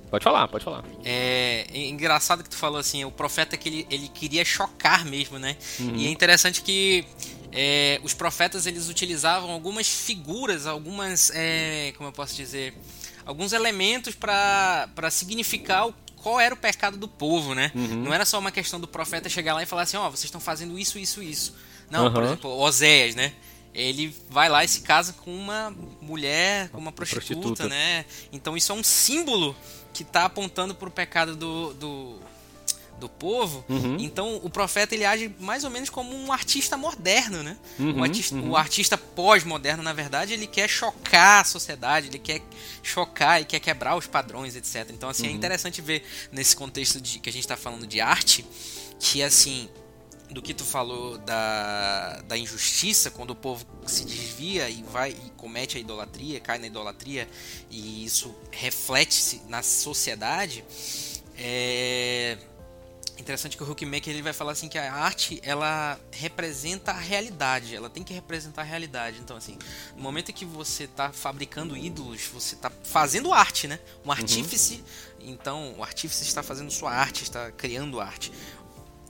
[0.09, 0.83] Pode falar, pode falar.
[1.03, 5.37] É, é, engraçado que tu falou assim, o profeta que ele, ele queria chocar mesmo,
[5.37, 5.57] né?
[5.79, 5.95] Uhum.
[5.95, 7.05] E é interessante que
[7.51, 12.73] é, os profetas eles utilizavam algumas figuras, algumas, é, como eu posso dizer,
[13.25, 17.71] alguns elementos para significar o qual era o pecado do povo, né?
[17.75, 18.03] Uhum.
[18.03, 20.25] Não era só uma questão do profeta chegar lá e falar assim, ó, oh, vocês
[20.25, 21.55] estão fazendo isso, isso, isso.
[21.89, 22.13] Não, uhum.
[22.13, 23.33] por exemplo, Oséias, né?
[23.73, 27.69] Ele vai lá e se casa com uma mulher, com uma prostituta, prostituta.
[27.69, 28.05] né?
[28.31, 29.55] Então isso é um símbolo
[29.97, 32.19] que está apontando para o pecado do, do,
[32.99, 33.65] do povo.
[33.67, 33.97] Uhum.
[33.99, 37.57] Então o profeta ele age mais ou menos como um artista moderno, né?
[37.79, 38.51] Uhum, artista, uhum.
[38.51, 42.43] O artista pós-moderno, na verdade, ele quer chocar a sociedade, ele quer
[42.83, 44.87] chocar e quer quebrar os padrões, etc.
[44.91, 45.35] Então assim é uhum.
[45.35, 48.45] interessante ver nesse contexto de que a gente está falando de arte
[48.99, 49.67] que assim
[50.29, 55.29] do que tu falou da, da injustiça, quando o povo se desvia e vai e
[55.37, 57.27] comete a idolatria, cai na idolatria,
[57.69, 60.65] e isso reflete-se na sociedade,
[61.37, 62.37] é
[63.19, 67.75] interessante que o Huckmaker ele vai falar assim que a arte ela representa a realidade,
[67.75, 69.19] ela tem que representar a realidade.
[69.19, 69.57] Então assim,
[69.95, 73.79] no momento em que você está fabricando ídolos, você está fazendo arte, né?
[74.05, 74.83] Um artífice,
[75.19, 75.31] uhum.
[75.31, 78.31] então o artífice está fazendo sua arte, está criando arte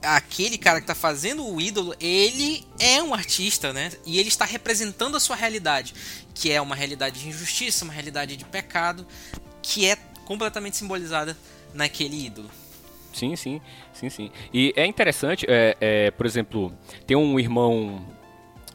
[0.02, 3.90] aquele cara que está fazendo o ídolo, ele é um artista, né?
[4.06, 5.94] E ele está representando a sua realidade,
[6.34, 9.06] que é uma realidade de injustiça, uma realidade de pecado,
[9.62, 11.36] que é completamente simbolizada
[11.74, 12.50] naquele ídolo.
[13.12, 13.60] Sim, sim,
[13.92, 14.30] sim, sim.
[14.52, 16.72] E é interessante, é, é, por exemplo,
[17.06, 18.00] tem um irmão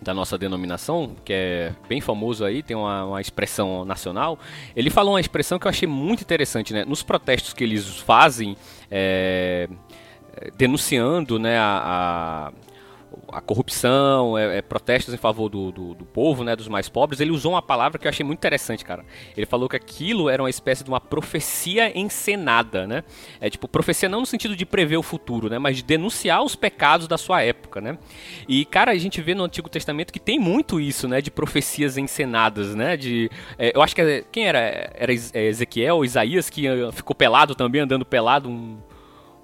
[0.03, 4.37] da nossa denominação, que é bem famoso aí, tem uma, uma, expressão nacional.
[4.75, 6.83] Ele falou uma expressão que eu achei muito interessante, né?
[6.83, 8.57] Nos protestos que eles fazem,
[8.91, 9.69] é,
[10.55, 12.51] denunciando né, a,
[13.31, 16.89] a, a corrupção, é, é, protestos em favor do, do, do, povo, né, dos mais
[16.89, 19.05] pobres, ele usou uma palavra que eu achei muito interessante, cara.
[19.35, 23.03] Ele falou que aquilo era uma espécie de uma profecia encenada, né?
[23.39, 26.55] É tipo, profecia não no sentido de prever o futuro, né, mas de denunciar os
[26.55, 27.97] pecados da sua época, né?
[28.47, 31.97] E, cara, a gente vê no Antigo Testamento que tem muito isso, né, de profecias
[31.97, 32.97] encenadas, né?
[32.97, 34.59] De, é, eu acho que quem era?
[34.95, 38.77] Era é, Ezequiel, Isaías, que ficou pelado também, andando pelado um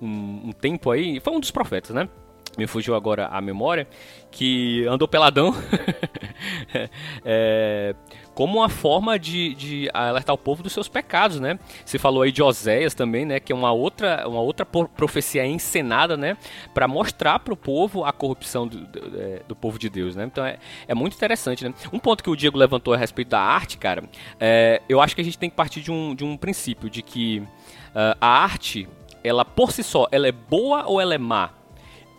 [0.01, 2.09] um, um tempo aí, foi um dos profetas, né?
[2.57, 3.87] me fugiu agora a memória,
[4.31, 5.55] que andou peladão
[7.23, 7.95] é,
[8.35, 11.57] como uma forma de, de, alertar o povo dos seus pecados, né?
[11.85, 13.39] Você falou aí de Oséias também, né?
[13.39, 16.37] Que é uma outra, uma outra profecia encenada, né?
[16.73, 20.25] Para mostrar para o povo a corrupção do, do, é, do, povo de Deus, né?
[20.25, 20.57] Então é,
[20.87, 21.73] é muito interessante, né?
[21.91, 24.03] Um ponto que o Diego levantou a respeito da arte, cara,
[24.39, 27.01] é, eu acho que a gente tem que partir de um, de um princípio, de
[27.01, 28.87] que uh, a arte
[29.23, 31.51] ela por si só, ela é boa ou ela é má?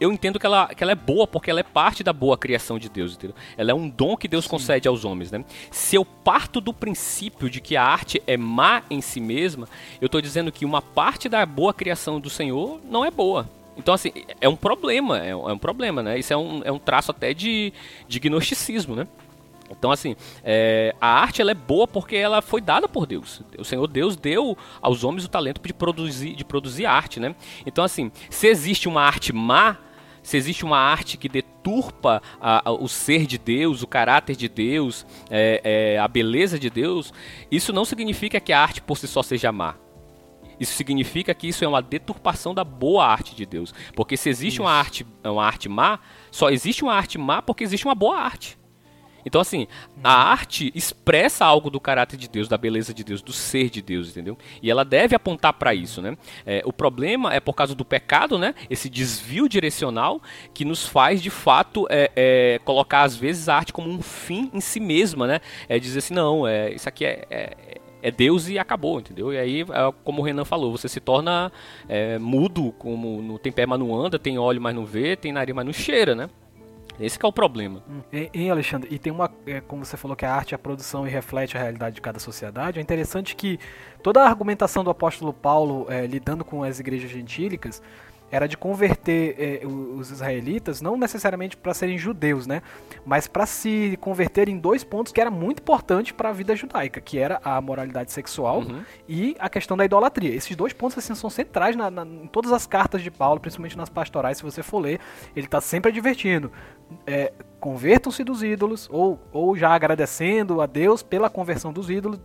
[0.01, 2.79] Eu entendo que ela, que ela é boa porque ela é parte da boa criação
[2.79, 3.37] de Deus, entendeu?
[3.57, 4.51] Ela é um dom que Deus Sim.
[4.51, 5.45] concede aos homens, né?
[5.71, 9.69] Se eu parto do princípio de que a arte é má em si mesma,
[10.01, 13.47] eu estou dizendo que uma parte da boa criação do Senhor não é boa.
[13.77, 14.11] Então, assim,
[14.41, 16.19] é um problema, é um, é um problema, né?
[16.19, 17.73] Isso é um, é um traço até de,
[18.09, 19.07] de gnosticismo, né?
[19.71, 23.41] Então, assim, é, a arte ela é boa porque ela foi dada por Deus.
[23.59, 27.35] O Senhor Deus deu aos homens o talento de produzir, de produzir arte, né?
[27.65, 29.79] Então, assim, se existe uma arte má,
[30.23, 34.49] se existe uma arte que deturpa a, a, o ser de Deus, o caráter de
[34.49, 35.61] Deus, é,
[35.95, 37.13] é, a beleza de Deus,
[37.51, 39.77] isso não significa que a arte por si só seja má.
[40.59, 43.73] Isso significa que isso é uma deturpação da boa arte de Deus.
[43.95, 47.87] Porque se existe uma arte, uma arte má, só existe uma arte má porque existe
[47.87, 48.60] uma boa arte.
[49.25, 49.67] Então, assim,
[50.03, 53.83] a arte expressa algo do caráter de Deus, da beleza de Deus, do ser de
[53.83, 54.37] Deus, entendeu?
[54.63, 56.17] E ela deve apontar para isso, né?
[56.47, 58.55] É, o problema é por causa do pecado, né?
[58.69, 60.21] Esse desvio direcional
[60.55, 64.51] que nos faz, de fato, é, é, colocar, às vezes, a arte como um fim
[64.53, 65.41] em si mesma, né?
[65.69, 67.57] É dizer assim, não, é, isso aqui é, é,
[68.03, 69.33] é Deus e acabou, entendeu?
[69.33, 71.53] E aí, é como o Renan falou, você se torna
[71.89, 75.33] é, mudo, como não tem pé, mas não anda, tem olho, mas não vê, tem
[75.33, 76.29] nariz, mas não cheira, né?
[77.01, 77.83] Esse é o problema.
[78.13, 78.89] Hein, Alexandre?
[78.93, 81.57] E tem uma, é, como você falou, que a arte é a produção e reflete
[81.57, 82.79] a realidade de cada sociedade.
[82.79, 83.59] É interessante que
[84.03, 87.83] toda a argumentação do apóstolo Paulo é, lidando com as igrejas gentílicas
[88.31, 92.63] era de converter é, os israelitas, não necessariamente para serem judeus, né?
[93.05, 97.01] Mas para se converter em dois pontos que era muito importante para a vida judaica,
[97.01, 98.83] que era a moralidade sexual uhum.
[99.09, 100.35] e a questão da idolatria.
[100.35, 103.77] Esses dois pontos assim são centrais na, na, em todas as cartas de Paulo, principalmente
[103.77, 104.39] nas pastorais.
[104.39, 105.01] Se você for ler,
[105.35, 106.53] ele está sempre advertindo.
[107.07, 112.19] É, convertam-se dos ídolos, ou, ou já agradecendo a Deus pela conversão dos ídolos,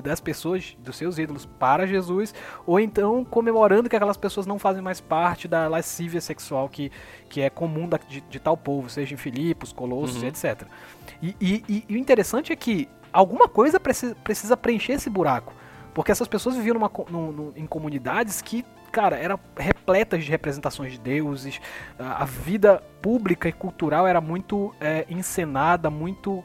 [0.00, 2.34] das pessoas, dos seus ídolos para Jesus,
[2.66, 6.90] ou então comemorando que aquelas pessoas não fazem mais parte da lascívia sexual que,
[7.28, 10.28] que é comum da, de, de, tal povo, seja em Filipos, Colossos, uhum.
[10.28, 10.62] etc.
[11.20, 15.52] E, e, e, o interessante é que alguma coisa precisa, precisa preencher esse buraco,
[15.92, 20.92] porque essas pessoas viviam numa, num, num, em comunidades que, cara, era repletas de representações
[20.92, 21.60] de deuses.
[21.98, 26.42] A, a vida pública e cultural era muito é, encenada, muito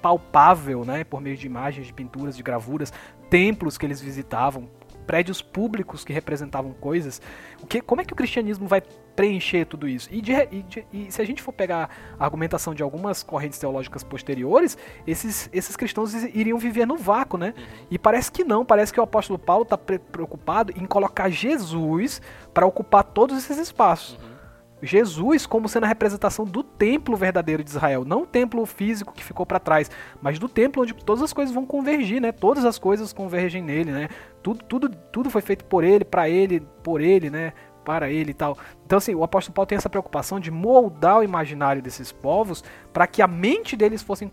[0.00, 2.92] palpável, né, por meio de imagens, de pinturas, de gravuras,
[3.28, 4.68] templos que eles visitavam,
[5.06, 7.20] prédios públicos que representavam coisas.
[7.60, 8.80] O que, como é que o cristianismo vai
[9.16, 10.08] preencher tudo isso?
[10.12, 13.58] E, de, e, de, e, se a gente for pegar a argumentação de algumas correntes
[13.58, 17.54] teológicas posteriores, esses, esses cristãos iriam viver no vácuo, né?
[17.56, 17.86] Uhum.
[17.90, 22.22] E parece que não, parece que o apóstolo Paulo está preocupado em colocar Jesus
[22.54, 24.16] para ocupar todos esses espaços.
[24.16, 24.29] Uhum.
[24.82, 29.24] Jesus como sendo a representação do templo verdadeiro de Israel, não o templo físico que
[29.24, 32.32] ficou para trás, mas do templo onde todas as coisas vão convergir, né?
[32.32, 34.08] Todas as coisas convergem nele, né?
[34.42, 37.52] Tudo, tudo, tudo foi feito por ele, para ele, por ele, né?
[37.84, 38.56] Para ele e tal.
[38.84, 42.62] Então, assim, o apóstolo Paulo tem essa preocupação de moldar o imaginário desses povos
[42.92, 44.30] para que a mente deles fossem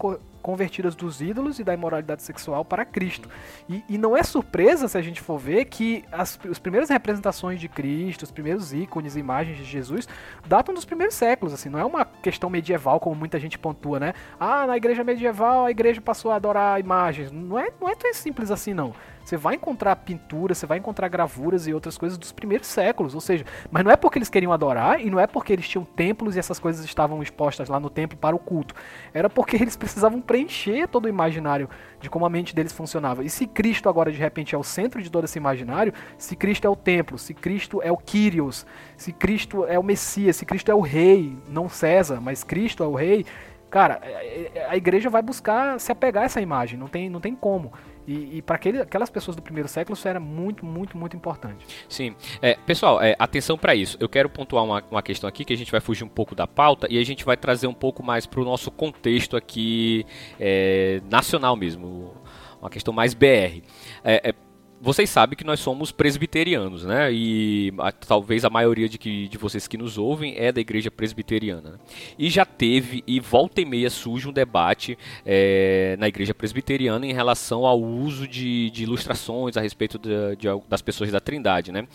[0.48, 3.30] convertidas dos ídolos e da imoralidade sexual para Cristo.
[3.68, 7.60] E, e não é surpresa se a gente for ver que as, as primeiras representações
[7.60, 10.08] de Cristo, os primeiros ícones e imagens de Jesus
[10.46, 14.14] datam dos primeiros séculos, assim, não é uma questão medieval como muita gente pontua, né?
[14.40, 17.30] Ah, na igreja medieval a igreja passou a adorar imagens.
[17.30, 18.94] Não é, não é tão simples assim, não.
[19.28, 23.20] Você vai encontrar pinturas, você vai encontrar gravuras e outras coisas dos primeiros séculos, ou
[23.20, 26.38] seja, mas não é porque eles queriam adorar e não é porque eles tinham templos
[26.38, 28.74] e essas coisas estavam expostas lá no templo para o culto.
[29.14, 31.70] Era porque eles precisavam preencher todo o imaginário
[32.00, 33.22] de como a mente deles funcionava.
[33.22, 36.66] E se Cristo agora de repente é o centro de todo esse imaginário, se Cristo
[36.66, 38.66] é o templo, se Cristo é o Kyrios,
[38.96, 42.88] se Cristo é o Messias, se Cristo é o rei, não César, mas Cristo é
[42.88, 43.26] o rei,
[43.70, 47.20] cara, é, é, a igreja vai buscar se apegar a essa imagem, não tem, não
[47.20, 47.74] tem como.
[48.08, 51.66] E, e para aquelas pessoas do primeiro século isso era muito, muito, muito importante.
[51.90, 52.16] Sim.
[52.42, 53.98] É, pessoal, é, atenção para isso.
[54.00, 56.48] Eu quero pontuar uma, uma questão aqui que a gente vai fugir um pouco da
[56.48, 60.06] pauta e a gente vai trazer um pouco mais para o nosso contexto aqui
[60.40, 62.14] é, nacional mesmo.
[62.62, 63.62] Uma questão mais BR.
[64.04, 64.34] É, é
[64.80, 67.12] vocês sabem que nós somos presbiterianos, né?
[67.12, 70.92] E a, talvez a maioria de, que, de vocês que nos ouvem é da igreja
[70.92, 71.80] presbiteriana.
[72.18, 77.14] E já teve, e volta e meia surge um debate é, na igreja presbiteriana em
[77.14, 81.88] relação ao uso de, de ilustrações a respeito de, de, das pessoas da Trindade, né?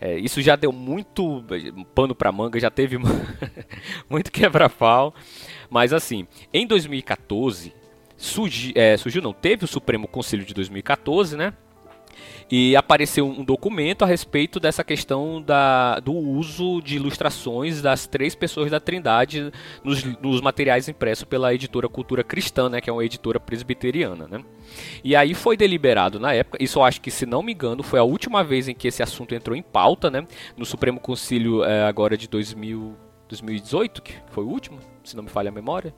[0.00, 1.44] É, isso já deu muito
[1.94, 2.96] pano para manga, já teve
[4.08, 5.14] muito quebra-pau.
[5.68, 7.74] Mas assim, em 2014,
[8.16, 11.52] surgi, é, surgiu, não, teve o Supremo Conselho de 2014, né?
[12.54, 18.34] E apareceu um documento a respeito dessa questão da, do uso de ilustrações das três
[18.34, 19.50] pessoas da Trindade
[19.82, 24.28] nos, nos materiais impressos pela editora Cultura Cristã, né, que é uma editora presbiteriana.
[24.28, 24.44] Né?
[25.02, 27.98] E aí foi deliberado na época, isso eu acho que, se não me engano, foi
[27.98, 31.84] a última vez em que esse assunto entrou em pauta, né, no Supremo Concílio é,
[31.84, 32.94] agora de 2000,
[33.30, 35.94] 2018, que foi o último, se não me falha a memória.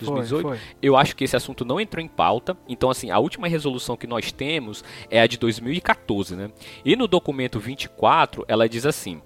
[0.00, 0.42] 2018.
[0.42, 0.66] Foi, foi.
[0.82, 2.56] Eu acho que esse assunto não entrou em pauta.
[2.68, 6.50] Então, assim, a última resolução que nós temos é a de 2014, né?
[6.84, 9.20] E no documento 24, ela diz assim: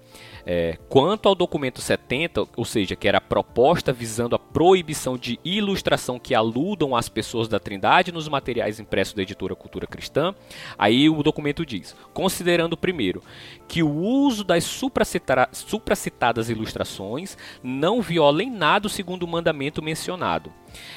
[0.51, 6.17] é, quanto ao documento 70, ou seja, que era proposta visando a proibição de ilustração
[6.17, 10.33] que aludam às pessoas da Trindade nos materiais impressos da editora Cultura Cristã,
[10.75, 13.21] aí o documento diz: considerando primeiro
[13.67, 20.51] que o uso das supracitadas ilustrações não viola em nada o segundo mandamento mencionado.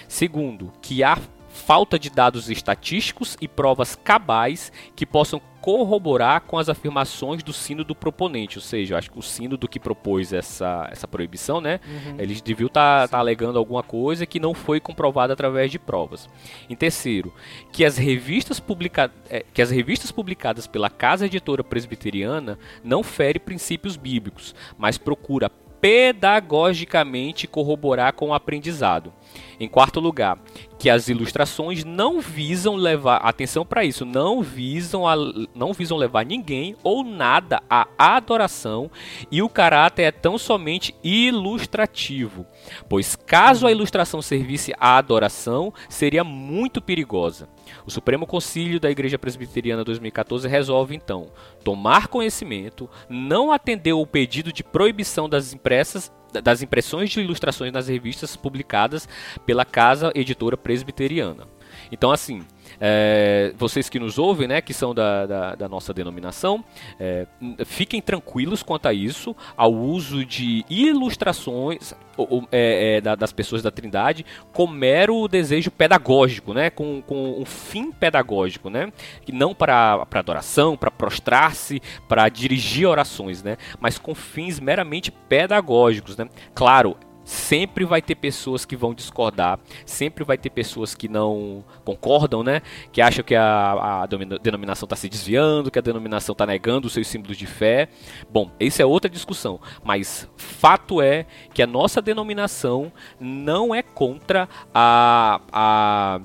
[0.09, 1.19] Segundo, que há
[1.53, 7.85] falta de dados estatísticos e provas cabais que possam corroborar com as afirmações do sino
[7.85, 11.79] do proponente, ou seja, acho que o sino do que propôs essa, essa proibição, né?
[11.87, 12.17] Uhum.
[12.19, 16.29] Eles deviam estar tá, tá alegando alguma coisa que não foi comprovada através de provas.
[16.69, 17.33] Em terceiro,
[17.71, 23.39] que as revistas, publica é, que as revistas publicadas pela Casa Editora Presbiteriana não fere
[23.39, 25.49] princípios bíblicos, mas procura
[25.81, 29.13] pedagogicamente corroborar com o aprendizado.
[29.59, 30.39] Em quarto lugar,
[30.79, 35.15] que as ilustrações não visam levar atenção para isso, não visam a,
[35.55, 38.91] não visam levar ninguém ou nada à adoração
[39.31, 42.45] e o caráter é tão somente ilustrativo,
[42.89, 47.49] pois caso a ilustração servisse à adoração, seria muito perigosa.
[47.87, 51.29] O Supremo Concílio da Igreja Presbiteriana 2014 resolve então
[51.63, 56.11] tomar conhecimento, não atender o pedido de proibição das impressas
[56.41, 59.09] das impressões de ilustrações nas revistas publicadas
[59.45, 61.47] pela Casa Editora Presbiteriana.
[61.91, 62.43] Então, assim,
[62.85, 66.65] é, vocês que nos ouvem, né, que são da, da, da nossa denominação,
[66.99, 67.29] é,
[67.65, 73.71] fiquem tranquilos quanto a isso, ao uso de ilustrações ou, é, é das pessoas da
[73.71, 78.93] Trindade com mero desejo pedagógico, né, com, com um fim pedagógico, né,
[79.25, 86.17] que não para, adoração, para prostrar-se, para dirigir orações, né, mas com fins meramente pedagógicos,
[86.17, 86.29] né.
[86.53, 92.43] Claro, Sempre vai ter pessoas que vão discordar, sempre vai ter pessoas que não concordam,
[92.43, 92.63] né?
[92.91, 96.93] Que acham que a, a denominação está se desviando, que a denominação está negando os
[96.93, 97.89] seus símbolos de fé.
[98.31, 104.49] Bom, isso é outra discussão, mas fato é que a nossa denominação não é contra
[104.75, 106.21] a, a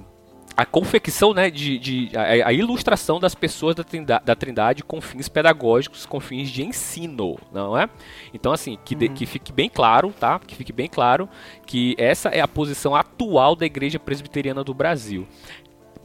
[0.57, 4.99] a confecção, né, de, de a, a, ilustração das pessoas da trindade, da trindade, com
[4.99, 7.87] fins pedagógicos, com fins de ensino, não é?
[8.33, 9.13] Então, assim, que, de, uhum.
[9.13, 10.39] que fique bem claro, tá?
[10.39, 11.29] Que fique bem claro
[11.63, 15.27] que essa é a posição atual da Igreja Presbiteriana do Brasil.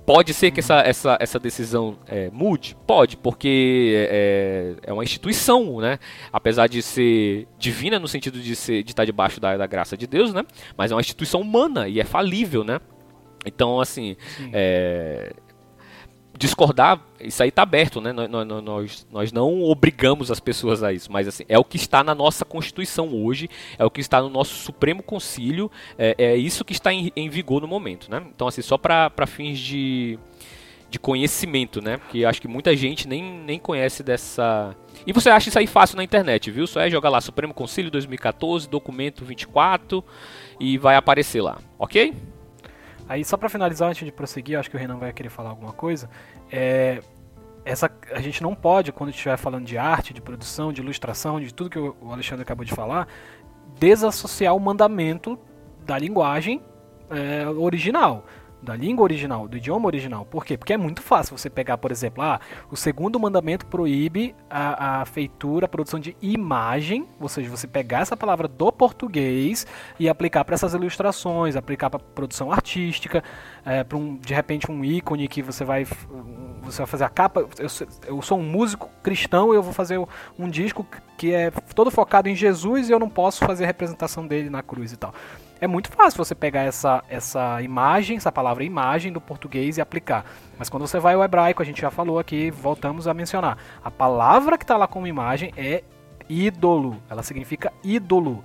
[0.04, 2.76] Pode ser que essa, essa, essa decisão é, mude?
[2.86, 5.98] Pode, porque é, é, uma instituição, né?
[6.32, 10.06] Apesar de ser divina no sentido de, ser, de estar debaixo da, da graça de
[10.06, 10.44] Deus, né?
[10.76, 12.80] Mas é uma instituição humana e é falível, né?
[13.44, 14.16] Então, assim,
[14.52, 15.32] é,
[16.36, 18.12] discordar, isso aí está aberto, né?
[18.12, 22.02] Nós, nós, nós não obrigamos as pessoas a isso, mas assim, é o que está
[22.02, 26.64] na nossa Constituição hoje, é o que está no nosso Supremo Concílio, é, é isso
[26.64, 28.22] que está em, em, vigor no momento, né?
[28.34, 30.18] Então, assim, só para fins de,
[30.90, 31.98] de conhecimento, né?
[31.98, 34.74] Porque acho que muita gente nem, nem conhece dessa...
[35.06, 36.66] E você acha isso aí fácil na internet, viu?
[36.66, 40.04] Só é jogar lá Supremo Concílio 2014, documento 24
[40.58, 42.14] e vai aparecer lá, ok?
[43.08, 45.72] Aí só para finalizar antes de prosseguir, acho que o Renan vai querer falar alguma
[45.72, 46.08] coisa.
[46.50, 47.00] É,
[47.64, 51.52] essa a gente não pode quando estiver falando de arte, de produção, de ilustração, de
[51.52, 53.08] tudo que o Alexandre acabou de falar,
[53.78, 55.38] desassociar o mandamento
[55.84, 56.62] da linguagem
[57.10, 58.24] é, original
[58.62, 60.24] da língua original, do idioma original.
[60.24, 60.56] Por quê?
[60.56, 62.40] Porque é muito fácil você pegar, por exemplo, ah,
[62.70, 68.00] o segundo mandamento proíbe a, a feitura, a produção de imagem, ou seja, você pegar
[68.00, 69.66] essa palavra do português
[69.98, 73.24] e aplicar para essas ilustrações, aplicar para produção artística,
[73.64, 75.84] é, para um, de repente um ícone que você vai
[76.62, 77.40] você vai fazer a capa.
[77.40, 77.68] Eu,
[78.06, 80.00] eu sou um músico cristão e eu vou fazer
[80.38, 80.86] um disco
[81.18, 84.62] que é todo focado em Jesus e eu não posso fazer a representação dele na
[84.62, 85.12] cruz e tal
[85.62, 90.26] é muito fácil você pegar essa, essa imagem, essa palavra imagem do português e aplicar.
[90.58, 93.56] Mas quando você vai ao hebraico, a gente já falou aqui, voltamos a mencionar.
[93.84, 95.84] A palavra que está lá como imagem é
[96.28, 97.00] ídolo.
[97.08, 98.44] Ela significa ídolo.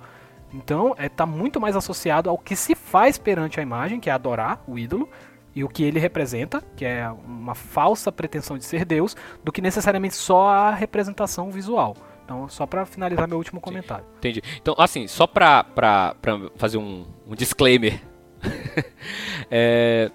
[0.54, 4.08] Então, está é, tá muito mais associado ao que se faz perante a imagem, que
[4.08, 5.08] é adorar o ídolo,
[5.56, 9.60] e o que ele representa, que é uma falsa pretensão de ser Deus, do que
[9.60, 11.96] necessariamente só a representação visual.
[12.28, 14.04] Então, só para finalizar meu último comentário.
[14.18, 14.42] Entendi.
[14.60, 15.64] Então, assim, só para
[16.56, 18.02] fazer um, um disclaimer.
[19.50, 20.10] é,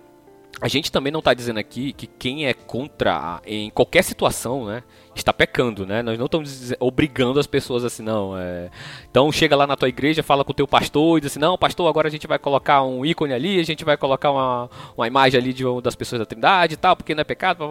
[0.61, 4.83] a gente também não está dizendo aqui que quem é contra, em qualquer situação, né?
[5.19, 6.01] Está pecando, né?
[6.01, 8.37] Nós não estamos obrigando as pessoas assim, não.
[8.37, 8.69] É...
[9.09, 11.57] Então chega lá na tua igreja, fala com o teu pastor e diz assim, não,
[11.57, 15.07] pastor, agora a gente vai colocar um ícone ali, a gente vai colocar uma, uma
[15.07, 17.63] imagem ali de das pessoas da Trindade e tal, porque não é pecado.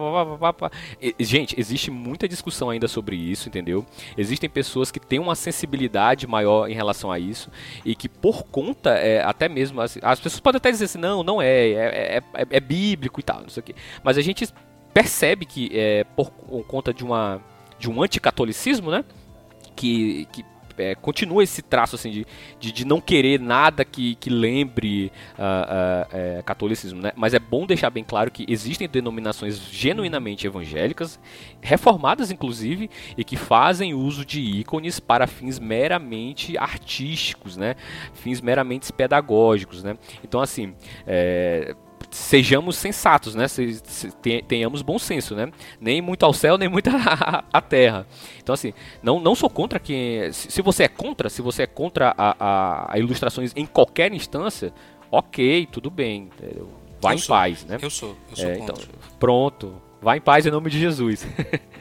[1.19, 3.85] Gente, existe muita discussão ainda sobre isso, entendeu?
[4.17, 7.51] Existem pessoas que têm uma sensibilidade maior em relação a isso
[7.85, 11.23] e que por conta, é, até mesmo, as, as pessoas podem até dizer assim, não,
[11.23, 13.75] não é, é, é, é, é bíblico e tal, não sei o quê.
[14.03, 14.47] Mas a gente
[14.93, 16.31] percebe que é, por
[16.67, 17.41] conta de uma
[17.79, 19.03] de um anticatolicismo, né?
[19.75, 20.45] Que, que
[20.77, 22.27] é, continua esse traço assim de,
[22.59, 27.11] de, de, não querer nada que, que lembre uh, uh, catolicismo, né?
[27.15, 31.19] Mas é bom deixar bem claro que existem denominações genuinamente evangélicas,
[31.61, 37.75] reformadas inclusive, e que fazem uso de ícones para fins meramente artísticos, né?
[38.13, 39.97] Fins meramente pedagógicos, né?
[40.23, 40.73] Então assim,
[41.05, 41.75] é,
[42.13, 43.47] sejamos sensatos, né?
[43.47, 44.11] Se, se,
[44.47, 45.51] tenhamos bom senso, né?
[45.81, 46.89] Nem muito ao céu, nem muito
[47.51, 48.05] à terra.
[48.41, 50.31] Então, assim, não, não sou contra quem.
[50.31, 54.13] Se, se você é contra, se você é contra a, a, a ilustrações em qualquer
[54.13, 54.71] instância,
[55.11, 56.29] ok, tudo bem.
[57.01, 57.35] Vá eu em sou.
[57.35, 57.79] paz, né?
[57.81, 58.75] Eu sou, eu sou é, Então,
[59.19, 59.81] pronto.
[59.99, 61.25] Vá em paz em nome de Jesus.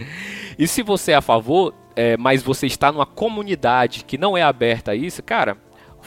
[0.59, 4.43] e se você é a favor, é, mas você está numa comunidade que não é
[4.43, 5.59] aberta a isso, cara,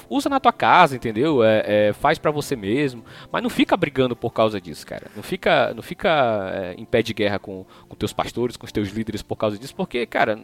[0.10, 1.44] usa na tua casa, entendeu?
[1.44, 5.08] É, é faz para você mesmo, mas não fica brigando por causa disso, cara.
[5.16, 8.72] Não fica, não fica é, em pé de guerra com, com teus pastores, com os
[8.72, 10.40] teus líderes por causa disso, porque, cara,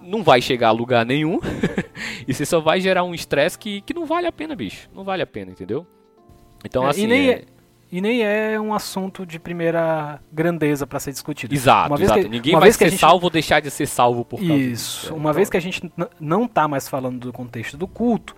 [0.00, 1.38] não vai chegar a lugar nenhum
[2.26, 4.88] e você só vai gerar um estresse que, que não vale a pena, bicho.
[4.94, 5.86] Não vale a pena, entendeu?
[6.64, 7.04] Então, é, assim.
[7.04, 7.32] E nem, é...
[7.32, 7.44] é
[7.90, 11.54] e nem é um assunto de primeira grandeza para ser discutido.
[11.54, 12.24] Exato, uma vez exato.
[12.24, 12.98] Que, Ninguém uma vai vez ser gente...
[12.98, 15.00] salvo ou deixar de ser salvo por causa Isso.
[15.02, 15.14] Disso.
[15.14, 15.32] Uma então...
[15.34, 15.80] vez que a gente
[16.18, 18.34] não tá mais falando do contexto do culto,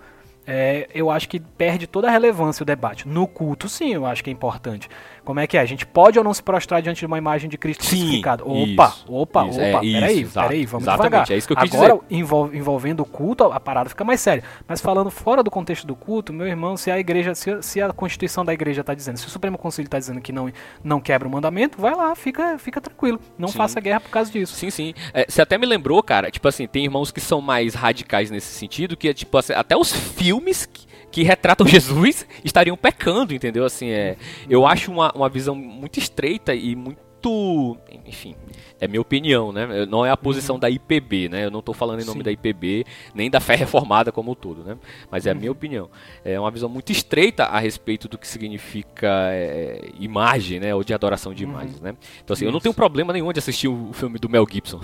[0.51, 3.07] é, eu acho que perde toda a relevância o debate.
[3.07, 4.88] No culto, sim, eu acho que é importante.
[5.29, 5.61] Como é que é?
[5.61, 8.45] A gente pode ou não se prostrar diante de uma imagem de Cristo Sim, crucificado?
[8.51, 11.31] Opa, isso, opa, isso, opa, é, peraí, isso, peraí, vamos exatamente, devagar.
[11.31, 12.57] É isso que eu quis Agora, dizer.
[12.57, 14.43] envolvendo o culto, a parada fica mais séria.
[14.66, 17.93] Mas falando fora do contexto do culto, meu irmão, se a igreja, se, se a
[17.93, 20.51] Constituição da igreja está dizendo, se o Supremo Conselho está dizendo que não,
[20.83, 23.20] não quebra o mandamento, vai lá, fica, fica tranquilo.
[23.37, 23.59] Não sim.
[23.59, 24.55] faça guerra por causa disso.
[24.55, 24.95] Sim, sim.
[25.12, 28.55] É, você até me lembrou, cara, tipo assim, tem irmãos que são mais radicais nesse
[28.55, 33.64] sentido, que é tipo assim, até os filmes que que retratam Jesus estariam pecando, entendeu?
[33.64, 34.16] Assim, é,
[34.48, 37.00] eu acho uma, uma visão muito estreita e muito,
[38.06, 38.36] enfim,
[38.80, 39.86] é minha opinião, né?
[39.86, 40.60] Não é a posição uhum.
[40.60, 41.44] da IPB, né?
[41.44, 42.24] Eu não estou falando em nome Sim.
[42.24, 44.76] da IPB, nem da fé reformada como um todo, né?
[45.10, 45.56] Mas é a minha uhum.
[45.56, 45.90] opinião.
[46.24, 50.74] É uma visão muito estreita a respeito do que significa é, imagem, né?
[50.74, 51.50] Ou de adoração de uhum.
[51.50, 51.96] imagens, né?
[52.22, 52.48] Então, assim, Isso.
[52.48, 54.80] eu não tenho problema nenhum de assistir o filme do Mel Gibson.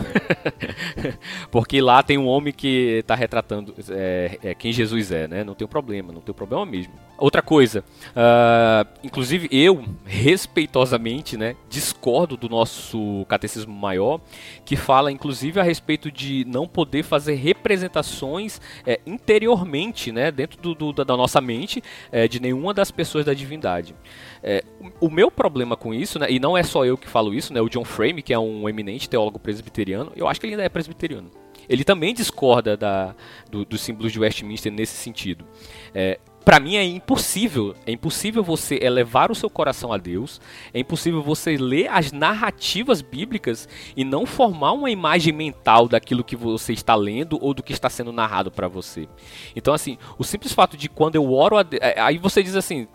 [1.51, 5.45] Porque lá tem um homem que está retratando é, é, quem Jesus é, né?
[5.45, 6.93] Não tem problema, não tem problema mesmo.
[7.25, 11.57] Outra coisa, uh, inclusive eu, respeitosamente, né?
[11.70, 14.20] Discordo do nosso catecismo maior,
[14.62, 20.75] que fala inclusive a respeito de não poder fazer representações é, interiormente, né, dentro do,
[20.75, 23.95] do, da nossa mente, é, de nenhuma das pessoas da divindade.
[24.43, 24.62] É,
[25.01, 27.61] o meu problema com isso, né, e não é só eu que falo isso, né,
[27.62, 30.68] o John Frame, que é um eminente teólogo presbiteriano, eu acho que ele ainda é
[30.68, 31.31] presbiteriano.
[31.68, 33.14] Ele também discorda da,
[33.51, 35.47] do, dos símbolos de Westminster nesse sentido.
[35.95, 40.41] É, para mim é impossível, é impossível você elevar o seu coração a Deus,
[40.75, 46.37] é impossível você ler as narrativas bíblicas e não formar uma imagem mental daquilo que
[46.37, 49.09] você está lendo ou do que está sendo narrado para você.
[49.57, 52.87] Então assim, o simples fato de quando eu oro a é, aí você diz assim,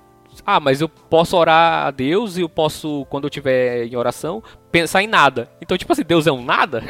[0.46, 4.44] ah, mas eu posso orar a Deus e eu posso, quando eu estiver em oração,
[4.72, 5.50] pensar em nada.
[5.62, 6.84] Então, tipo assim, Deus é um nada?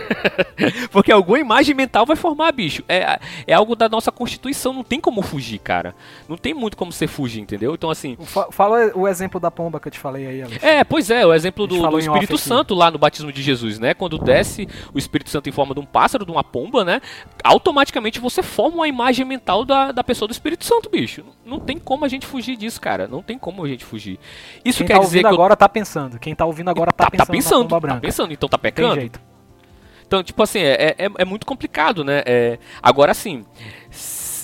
[0.92, 2.84] Porque alguma imagem mental vai formar, bicho.
[2.88, 5.96] É, é algo da nossa constituição, não tem como fugir, cara.
[6.28, 7.74] Não tem muito como você fugir, entendeu?
[7.74, 8.18] Então, assim.
[8.52, 10.64] Fala o exemplo da pomba que eu te falei aí, Alex.
[10.64, 13.94] É, pois é, o exemplo do, do Espírito Santo lá no batismo de Jesus, né?
[13.94, 17.02] Quando desce o Espírito Santo em forma de um pássaro, de uma pomba, né?
[17.44, 21.24] Automaticamente você forma uma imagem mental da, da pessoa do Espírito Santo, bicho.
[21.46, 23.08] Não tem como a gente fugir disso, cara.
[23.08, 24.20] Não tem como a gente fugir.
[24.64, 25.28] Isso Quem quer tá dizer que.
[25.28, 25.58] agora eu...
[25.58, 26.20] tá pensando.
[26.20, 27.28] Quem tá ouvindo agora tá, tá, tá pensando.
[27.28, 28.94] Tá pensando, tá pensando, então tá pecando.
[28.94, 29.22] Tem jeito.
[30.06, 32.24] Então, tipo assim, é, é, é muito complicado, né?
[32.26, 33.46] É, agora, assim,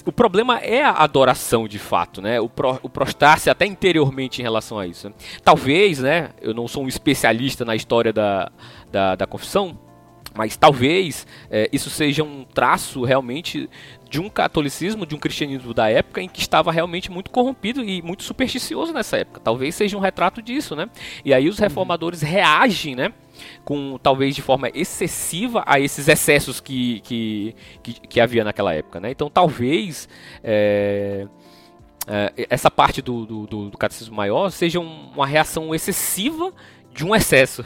[0.06, 2.40] o problema é a adoração de fato, né?
[2.40, 5.12] O, pro, o prostrar-se até interiormente em relação a isso.
[5.44, 6.30] Talvez, né?
[6.40, 8.52] Eu não sou um especialista na história da,
[8.92, 9.78] da, da confissão,
[10.36, 13.70] mas talvez é, isso seja um traço realmente
[14.10, 18.02] de um catolicismo, de um cristianismo da época em que estava realmente muito corrompido e
[18.02, 19.40] muito supersticioso nessa época.
[19.40, 20.90] Talvez seja um retrato disso, né?
[21.24, 23.14] E aí os reformadores reagem, né?
[23.64, 29.00] Com talvez de forma excessiva a esses excessos que, que, que, que havia naquela época,
[29.00, 29.12] né?
[29.12, 30.10] Então talvez
[30.44, 31.28] é,
[32.08, 36.54] é, essa parte do, do, do, catecismo maior seja um, uma reação excessiva
[36.94, 37.64] de um excesso.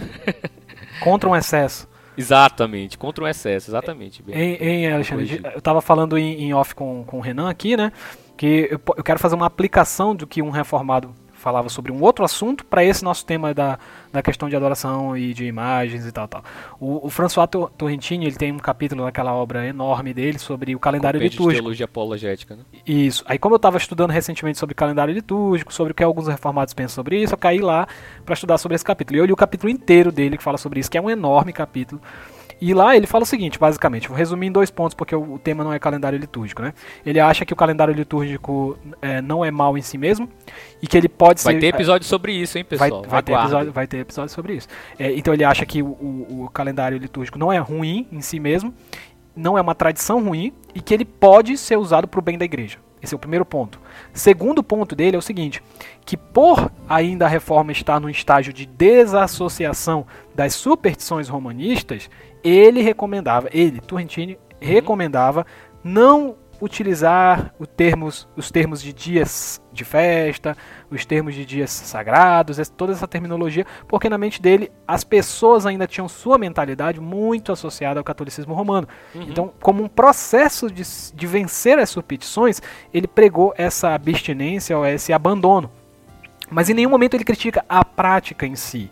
[1.01, 1.88] Contra um excesso.
[2.20, 4.24] Exatamente, contra um excesso, exatamente.
[4.28, 7.91] Em, em Alexandre, eu estava falando em, em, off com, com o Renan aqui, né?
[8.36, 12.23] Que eu, eu quero fazer uma aplicação do que um reformado falava sobre um outro
[12.23, 13.79] assunto para esse nosso tema da,
[14.11, 16.43] da questão de adoração e de imagens e tal tal.
[16.79, 21.19] O, o François Torrentini ele tem um capítulo naquela obra enorme dele sobre o calendário
[21.19, 21.55] Compêndio litúrgico.
[21.55, 22.63] De teologia apologética, né?
[22.85, 23.23] Isso.
[23.27, 26.95] Aí como eu estava estudando recentemente sobre calendário litúrgico, sobre o que alguns reformados pensam
[26.95, 27.87] sobre isso, eu caí lá
[28.25, 29.17] para estudar sobre esse capítulo.
[29.17, 31.51] E eu li o capítulo inteiro dele que fala sobre isso, que é um enorme
[31.53, 32.01] capítulo.
[32.62, 35.64] E lá ele fala o seguinte, basicamente, vou resumir em dois pontos, porque o, tema
[35.64, 36.74] não é calendário litúrgico, né?
[37.05, 40.30] Ele acha que o calendário litúrgico é, não é mal em si mesmo
[40.82, 41.60] e que ele pode vai ser.
[41.60, 43.01] Vai ter episódio sobre isso, hein, pessoal?
[43.01, 44.68] Vai, vai ter, episódio, vai ter episódio sobre isso.
[44.97, 48.39] É, então ele acha que o, o, o calendário litúrgico não é ruim em si
[48.39, 48.74] mesmo,
[49.36, 52.45] não é uma tradição ruim e que ele pode ser usado para o bem da
[52.45, 52.78] igreja.
[53.01, 53.80] Esse é o primeiro ponto.
[54.14, 55.64] Segundo ponto dele é o seguinte:
[56.05, 60.05] que por ainda a reforma estar no estágio de desassociação
[60.36, 62.10] das superstições romanistas,
[62.43, 64.39] ele recomendava, ele, Turrentini, uhum.
[64.59, 65.45] recomendava
[65.83, 70.57] não utilizar termos, os termos de dias de festa,
[70.91, 75.87] os termos de dias sagrados, toda essa terminologia, porque na mente dele as pessoas ainda
[75.87, 78.87] tinham sua mentalidade muito associada ao catolicismo romano.
[79.15, 79.23] Uhum.
[79.23, 80.83] Então, como um processo de,
[81.13, 82.61] de vencer as superstições,
[82.93, 85.71] ele pregou essa abstinência ou esse abandono.
[86.49, 88.89] Mas em nenhum momento ele critica a prática em si.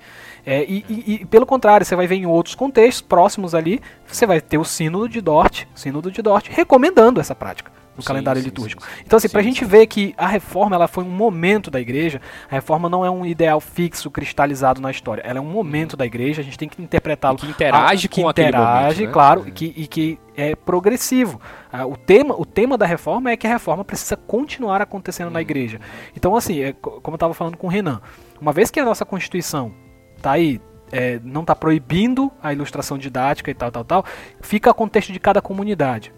[0.48, 4.26] É, e, e, e, pelo contrário, você vai ver em outros contextos próximos ali, você
[4.26, 8.42] vai ter o sínodo de Dort, sínodo de Dort, recomendando essa prática no sim, calendário
[8.42, 8.82] sim, litúrgico.
[8.82, 11.82] Sim, então, assim, para a gente ver que a reforma ela foi um momento da
[11.82, 15.94] igreja, a reforma não é um ideal fixo, cristalizado na história, ela é um momento
[15.94, 15.98] uhum.
[15.98, 17.38] da igreja, a gente tem que interpretá-lo.
[17.38, 19.12] Que interage a, que com interage, momento, né?
[19.12, 19.50] claro, é.
[19.50, 21.42] e, que, e que é progressivo.
[21.70, 25.34] Ah, o, tema, o tema da reforma é que a reforma precisa continuar acontecendo uhum.
[25.34, 25.82] na igreja.
[26.16, 28.00] Então, assim, é, como eu estava falando com o Renan,
[28.40, 29.74] uma vez que a nossa Constituição
[30.22, 30.62] tá aí,
[30.92, 34.06] é, não está proibindo a ilustração didática e tal, tal, tal,
[34.42, 36.14] fica a contexto de cada comunidade.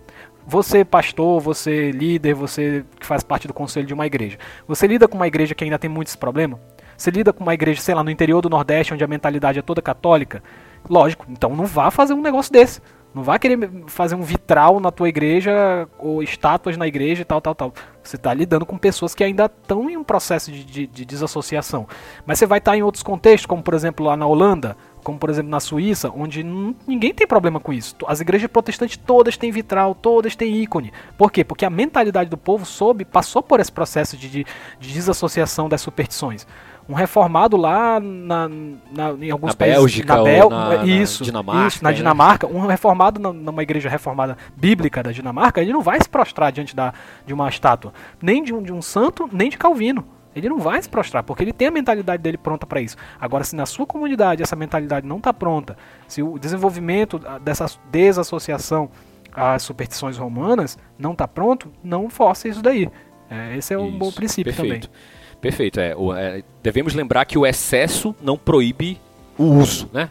[0.46, 4.38] Você, pastor, você, líder, você que faz parte do conselho de uma igreja,
[4.68, 6.60] você lida com uma igreja que ainda tem muitos problemas?
[6.98, 9.62] Você lida com uma igreja, sei lá, no interior do Nordeste, onde a mentalidade é
[9.62, 10.44] toda católica?
[10.90, 12.82] Lógico, então não vá fazer um negócio desse.
[13.14, 17.42] Não vá querer fazer um vitral na tua igreja ou estátuas na igreja e tal,
[17.42, 17.74] tal, tal.
[18.10, 21.88] Você está lidando com pessoas que ainda estão em um processo de, de, de desassociação.
[22.26, 25.20] Mas você vai estar tá em outros contextos, como por exemplo lá na Holanda, como
[25.20, 27.96] por exemplo na Suíça, onde ninguém tem problema com isso.
[28.08, 30.92] As igrejas protestantes todas têm vitral, todas têm ícone.
[31.20, 31.44] Por quê?
[31.44, 34.46] Porque a mentalidade do povo soube, passou por esse processo de, de,
[34.80, 36.48] de desassociação das superstições
[36.90, 41.26] um reformado lá na, na em alguns na países Bélgica, na Bélgica, na, isso, na
[41.26, 41.96] Dinamarca, isso, na né?
[41.96, 46.76] Dinamarca, um reformado numa igreja reformada bíblica da Dinamarca, ele não vai se prostrar diante
[46.76, 46.92] da,
[47.28, 50.04] de uma estátua, nem de um, de um santo, nem de Calvino.
[50.36, 52.96] Ele não vai se prostrar, porque ele tem a mentalidade dele pronta para isso.
[53.20, 55.78] Agora, se na sua comunidade essa mentalidade não está pronta,
[56.08, 58.90] se o desenvolvimento dessa desassociação
[59.34, 62.90] às superstições romanas não está pronto, não force isso daí.
[63.30, 64.88] É, esse é um Isso, bom princípio perfeito.
[64.88, 65.19] também.
[65.42, 65.80] Perfeito.
[65.80, 69.00] É, o- é, devemos lembrar que o excesso não proíbe
[69.38, 70.10] o uso, né?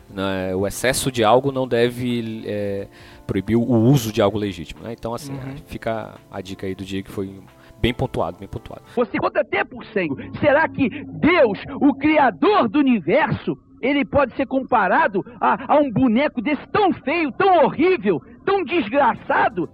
[0.50, 2.86] É, O excesso de algo não deve é,
[3.26, 4.82] proibir o uso de algo legítimo.
[4.82, 4.94] Né?
[4.98, 5.56] Então, assim, Uhum.
[5.66, 7.34] fica a dica aí do dia que foi
[7.80, 8.82] bem pontuado, bem pontuado.
[8.96, 10.08] Você conta até por cem.
[10.40, 16.40] Será que Deus, o Criador do universo, ele pode ser comparado a, a um boneco
[16.40, 19.68] desse tão feio, tão horrível, tão desgraçado?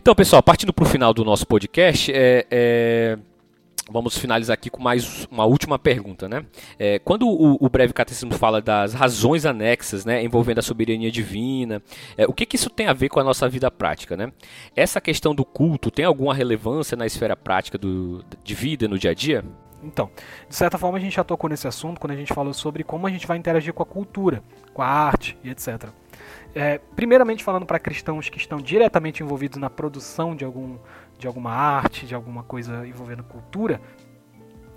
[0.00, 3.18] Então, pessoal, partindo para o final do nosso podcast, é, é,
[3.90, 6.44] vamos finalizar aqui com mais uma última pergunta, né?
[6.78, 11.82] É, quando o, o breve catecismo fala das razões anexas, né, envolvendo a soberania divina,
[12.16, 14.32] é, o que, que isso tem a ver com a nossa vida prática, né?
[14.76, 19.10] Essa questão do culto tem alguma relevância na esfera prática do, de vida no dia
[19.10, 19.44] a dia?
[19.82, 20.10] Então,
[20.48, 23.06] de certa forma a gente já tocou nesse assunto quando a gente falou sobre como
[23.06, 24.42] a gente vai interagir com a cultura,
[24.74, 25.88] com a arte e etc.
[26.54, 30.76] É, primeiramente falando para cristãos que estão diretamente envolvidos na produção de, algum,
[31.18, 33.80] de alguma arte, de alguma coisa envolvendo cultura,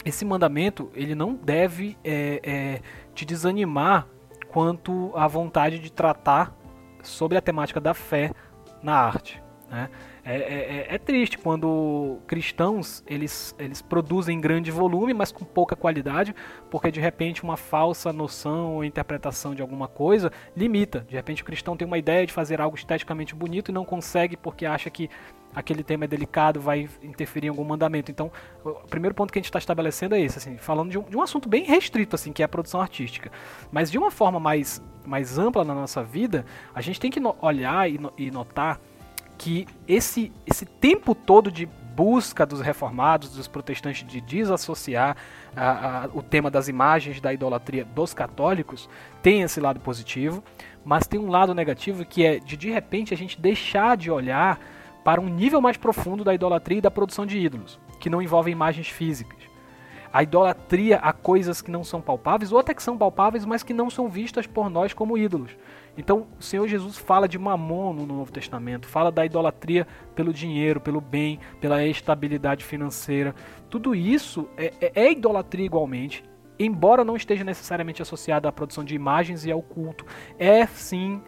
[0.04, 2.82] esse mandamento ele não deve é, é,
[3.14, 4.08] te desanimar
[4.50, 6.54] quanto à vontade de tratar
[7.04, 8.32] sobre a temática da fé
[8.82, 9.42] na arte.
[9.70, 9.90] Né?
[10.24, 15.44] É, é- é- é triste quando cristãos eles, eles produzem em grande volume, mas com
[15.44, 16.36] pouca qualidade,
[16.70, 21.06] porque de repente uma falsa noção ou interpretação de alguma coisa limita.
[21.10, 24.38] De repente o cristão tem uma ideia de fazer algo esteticamente bonito e não consegue
[24.38, 25.10] porque acha que
[25.56, 28.10] aquele tema é delicado, vai interferir em algum mandamento.
[28.12, 28.32] Então,
[28.64, 31.18] o primeiro ponto que a gente está estabelecendo é esse, assim, falando de um, de
[31.18, 33.30] um assunto bem restrito, assim, que é a produção artística.
[33.70, 37.90] Mas de uma forma mais, mais ampla na nossa vida, a gente tem que olhar
[37.90, 38.80] e, no- e notar
[39.42, 45.18] que esse, esse tempo todo de busca dos reformados, dos protestantes de desassociar
[45.56, 48.88] a- a- o tema das imagens da idolatria dos católicos
[49.24, 50.44] tem esse lado positivo,
[50.86, 54.60] mas tem um lado negativo que é de de repente a gente deixar de olhar
[55.04, 58.52] para um nível mais profundo da idolatria e da produção de ídolos, que não envolve
[58.52, 59.40] imagens físicas.
[60.14, 63.74] A idolatria a coisas que não são palpáveis, ou até que são palpáveis, mas que
[63.74, 65.50] não são vistas por nós como ídolos.
[65.98, 69.86] Então, o Senhor Jesus fala de mamon no Novo Testamento, fala da idolatria
[70.16, 73.36] pelo dinheiro, pelo bem, pela estabilidade financeira.
[73.70, 76.24] Tudo isso é, é- é idolatria igualmente,
[76.58, 80.06] embora não esteja necessariamente associada à produção de imagens e ao culto.
[80.40, 81.22] É sim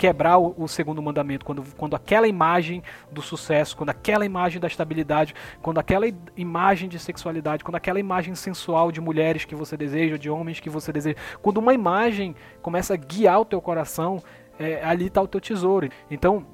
[0.00, 2.82] quebrar o, o segundo mandamento, quando, quando aquela imagem
[3.12, 8.34] do sucesso, quando aquela imagem da estabilidade, quando aquela imagem de sexualidade, quando aquela imagem
[8.34, 12.94] sensual de mulheres que você deseja, de homens que você deseja, quando uma imagem começa
[12.94, 14.22] a guiar o teu coração,
[14.58, 15.90] é, ali está o teu tesouro.
[16.10, 16.46] Então,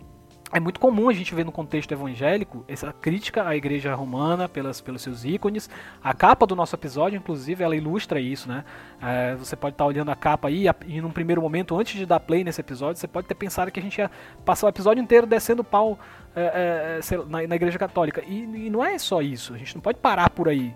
[0.53, 4.81] é muito comum a gente ver no contexto evangélico essa crítica à igreja romana pelas,
[4.81, 5.69] pelos seus ícones.
[6.03, 8.65] A capa do nosso episódio, inclusive, ela ilustra isso, né?
[9.03, 12.21] É, você pode estar olhando a capa aí e, num primeiro momento, antes de dar
[12.21, 14.11] play nesse episódio, você pode ter pensado que a gente ia
[14.45, 15.99] passar o episódio inteiro descendo pau
[16.35, 18.23] é, é, lá, na, na igreja católica.
[18.27, 19.53] E, e não é só isso.
[19.53, 20.73] A gente não pode parar por aí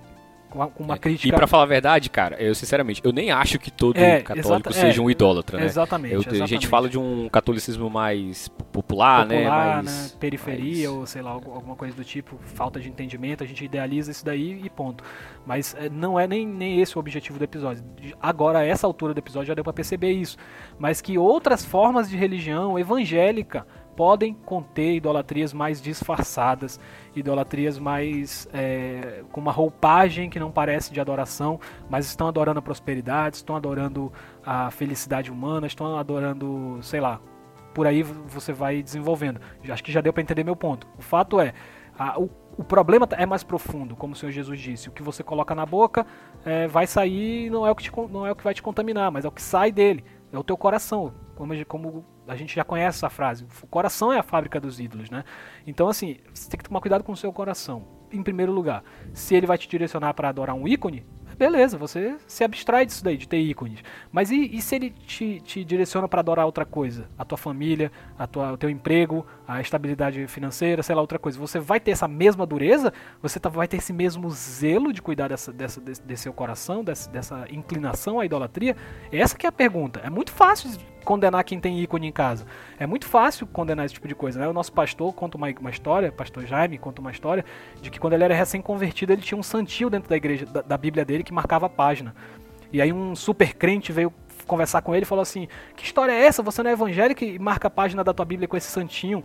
[0.51, 1.37] com, uma E crítica.
[1.37, 5.01] pra falar a verdade, cara, eu sinceramente, eu nem acho que todo É, católico seja
[5.01, 5.65] é, um idólatra, né?
[5.65, 6.67] Exatamente, Eu- a gente exatamente.
[6.69, 9.37] fala de um catolicismo mais popular, né?
[9.39, 12.89] popular, Mais, né, periferia mais- ou sei lá algu- alguma coisa do tipo, falta de
[12.89, 15.03] entendimento, a gente idealiza isso daí e ponto.
[15.47, 17.83] Mas eh, não é nem, nem esse o objetivo do episódio.
[18.21, 20.37] Agora a essa altura do episódio já deu pra perceber isso,
[20.79, 26.78] mas que outras formas de religião evangélica podem conter idolatrias mais disfarçadas,
[27.14, 32.62] idolatrias mais eh, com uma roupagem que não parece de adoração, mas estão adorando a
[32.62, 34.12] prosperidade, estão adorando
[34.45, 37.20] a felicidade humana, estão adorando, sei lá,
[37.74, 39.41] por aí você vai desenvolvendo.
[39.68, 40.86] Acho que já deu para entender meu ponto.
[40.99, 41.53] O fato é,
[41.99, 44.88] a- o, o problema é mais profundo, como o Senhor Jesus disse.
[44.88, 46.07] O que você coloca na boca
[46.45, 49.11] é, vai sair, não é, o que te não é o que vai te contaminar,
[49.11, 50.05] mas é o que sai dele.
[50.32, 51.12] É o teu coração.
[51.41, 53.47] Como, como a gente já conhece essa frase.
[53.62, 55.24] O coração é a fábrica dos ídolos, né?
[55.66, 57.82] Então, assim, você tem que tomar cuidado com o seu coração.
[58.12, 58.84] Em primeiro lugar,
[59.14, 61.03] se ele vai te direcionar para adorar um ícone,
[61.38, 63.82] beleza, você se abstrai disso daí, de ter ícones.
[64.12, 67.09] Mas e, e se ele te, te direciona para adorar outra coisa?
[67.16, 71.38] A tua família, a tua, o teu emprego, a estabilidade financeira, sei lá, outra coisa.
[71.38, 72.93] Você vai ter essa mesma dureza?
[73.22, 76.84] Você tá, vai ter esse mesmo zelo de cuidar dessa, dessa, desse, desse seu coração,
[76.84, 78.76] dessa, dessa inclinação à idolatria?
[79.11, 80.01] Essa que é a pergunta.
[80.05, 80.70] É muito fácil
[81.05, 82.47] condenar quem tem ícone em casa.
[82.79, 84.49] É muito fácil condenar esse tipo de coisa, né?
[84.49, 87.45] O nosso pastor conta uma, uma história, pastor Jaime conta uma história
[87.81, 90.77] de que quando ele era recém-convertido, ele tinha um santinho dentro da igreja, da, da
[90.77, 92.15] Bíblia dele, que marcava a página.
[92.73, 94.13] E aí um super crente veio
[94.47, 96.43] conversar com ele e falou assim: Que história é essa?
[96.43, 99.25] Você não é evangélico e marca a página da tua Bíblia com esse santinho?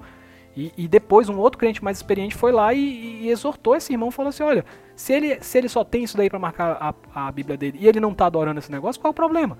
[0.55, 2.79] E, e depois um outro crente mais experiente foi lá e,
[3.23, 4.63] e, exortou esse irmão falou assim: Olha,
[4.95, 7.87] se ele, se ele só tem isso daí para marcar a, a Bíblia dele e
[7.87, 9.57] ele não tá adorando esse negócio, qual é o problema?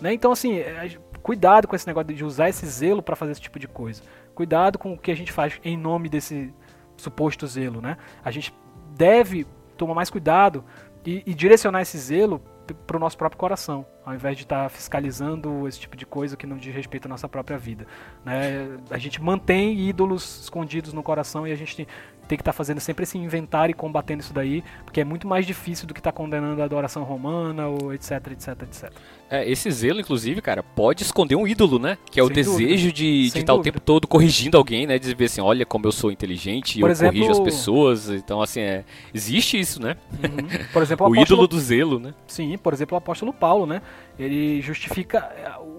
[0.00, 0.12] Né?
[0.12, 3.58] Então, assim, é, cuidado com esse negócio de usar esse zelo para fazer esse tipo
[3.58, 4.02] de coisa.
[4.34, 6.52] Cuidado com o que a gente faz em nome desse
[6.98, 7.96] suposto zelo, né?
[8.22, 8.54] A gente
[8.94, 10.62] deve tomar mais cuidado
[11.04, 12.42] e, e direcionar esse zelo
[12.86, 16.36] para o nosso próprio coração, ao invés de estar tá fiscalizando esse tipo de coisa
[16.36, 17.86] que não diz respeito à nossa própria vida.
[18.22, 18.78] Né?
[18.90, 21.88] A gente mantém ídolos escondidos no coração e a gente
[22.24, 25.26] tem que estar tá fazendo sempre esse inventário e combatendo isso daí, porque é muito
[25.26, 28.92] mais difícil do que estar tá condenando a adoração romana ou etc, etc, etc.
[29.30, 31.98] É, esse zelo, inclusive, cara, pode esconder um ídolo, né?
[32.10, 32.92] Que é o Sem desejo dúvida.
[32.92, 34.98] de estar tá o tempo todo corrigindo alguém, né?
[34.98, 37.14] De dizer assim, olha como eu sou inteligente, Por eu exemplo...
[37.14, 38.10] corrijo as pessoas.
[38.10, 39.96] Então, assim, é, existe isso, né?
[40.12, 40.66] Uhum.
[40.72, 41.36] Por exemplo, o, o apóstolo...
[41.36, 42.14] ídolo do zelo, né?
[42.26, 43.82] Sim, por exemplo, o apóstolo Paulo, né?
[44.18, 45.28] Ele justifica.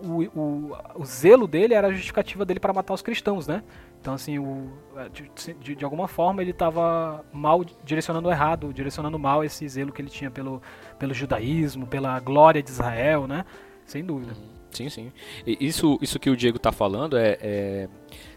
[0.03, 3.63] O, o, o zelo dele era a justificativa dele para matar os cristãos, né?
[4.05, 4.69] Então, assim, o,
[5.11, 9.99] de, de, de alguma forma ele estava mal direcionando errado, direcionando mal esse zelo que
[9.99, 10.61] ele tinha pelo,
[10.99, 13.43] pelo judaísmo, pela glória de Israel, né?
[13.83, 14.33] Sem dúvida.
[14.33, 14.49] Uhum.
[14.69, 15.11] Sim, sim.
[15.43, 17.89] E isso, isso que o Diego está falando é, é,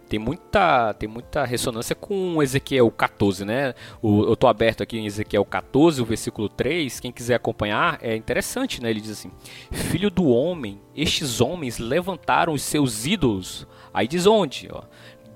[0.08, 3.74] tem muita tem muita ressonância com Ezequiel 14, né?
[4.00, 6.98] O, eu estou aberto aqui em Ezequiel 14, o versículo 3.
[6.98, 8.88] Quem quiser acompanhar, é interessante, né?
[8.88, 9.30] Ele diz assim:
[9.70, 13.66] Filho do homem, estes homens levantaram os seus ídolos.
[13.92, 14.68] Aí diz onde?
[14.70, 14.82] Ó,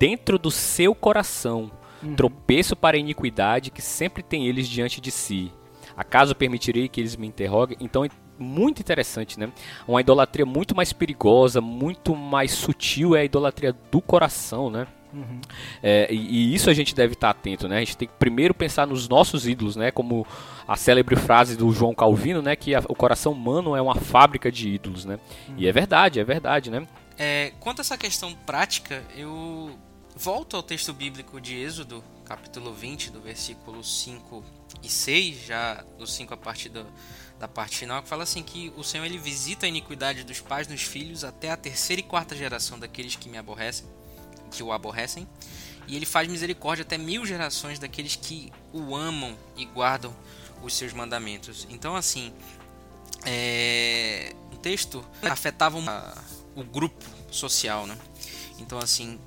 [0.02, 1.70] dentro do seu coração,
[2.02, 2.16] uhum.
[2.16, 5.52] tropeço para a iniquidade que sempre tem eles diante de si.
[5.96, 7.76] Acaso permitirei que eles me interroguem?
[7.80, 8.04] Então,
[8.36, 9.52] muito interessante, né?
[9.86, 14.88] Uma idolatria muito mais perigosa, muito mais sutil é a idolatria do coração, né?
[15.14, 15.40] Uhum.
[15.80, 17.76] É, e, e, isso a gente deve estar atento, né?
[17.76, 19.92] A gente tem que primeiro pensar nos nossos ídolos, né?
[19.92, 20.26] Como
[20.66, 22.56] a célebre frase do João Calvino, né?
[22.56, 25.20] Que a, o coração humano é uma fábrica de ídolos, né?
[25.48, 25.54] Uhum.
[25.58, 26.88] E é verdade, é verdade, né?
[27.16, 29.70] É, quanto a essa questão prática, eu
[30.14, 34.44] Volto ao texto bíblico de Êxodo, capítulo 20, do versículo 5
[34.82, 36.86] e 6, já do 5 a partir do,
[37.38, 40.68] da parte final, que fala assim que o Senhor ele visita a iniquidade dos pais
[40.68, 43.86] nos filhos até a terceira e quarta geração daqueles que me aborrecem,
[44.50, 45.26] que o aborrecem,
[45.88, 50.14] e ele faz misericórdia até mil gerações daqueles que o amam e guardam
[50.62, 51.66] os seus mandamentos.
[51.70, 52.32] Então assim,
[53.24, 56.14] é, o texto afetava uma,
[56.54, 57.96] o grupo social, né?
[58.58, 59.18] Então assim,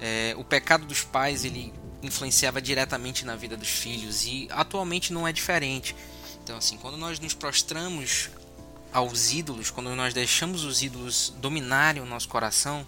[0.00, 1.72] é, o pecado dos pais ele
[2.02, 5.94] influenciava diretamente na vida dos filhos e atualmente não é diferente.
[6.42, 8.30] Então, assim, quando nós nos prostramos
[8.92, 12.86] aos ídolos, quando nós deixamos os ídolos dominarem o nosso coração,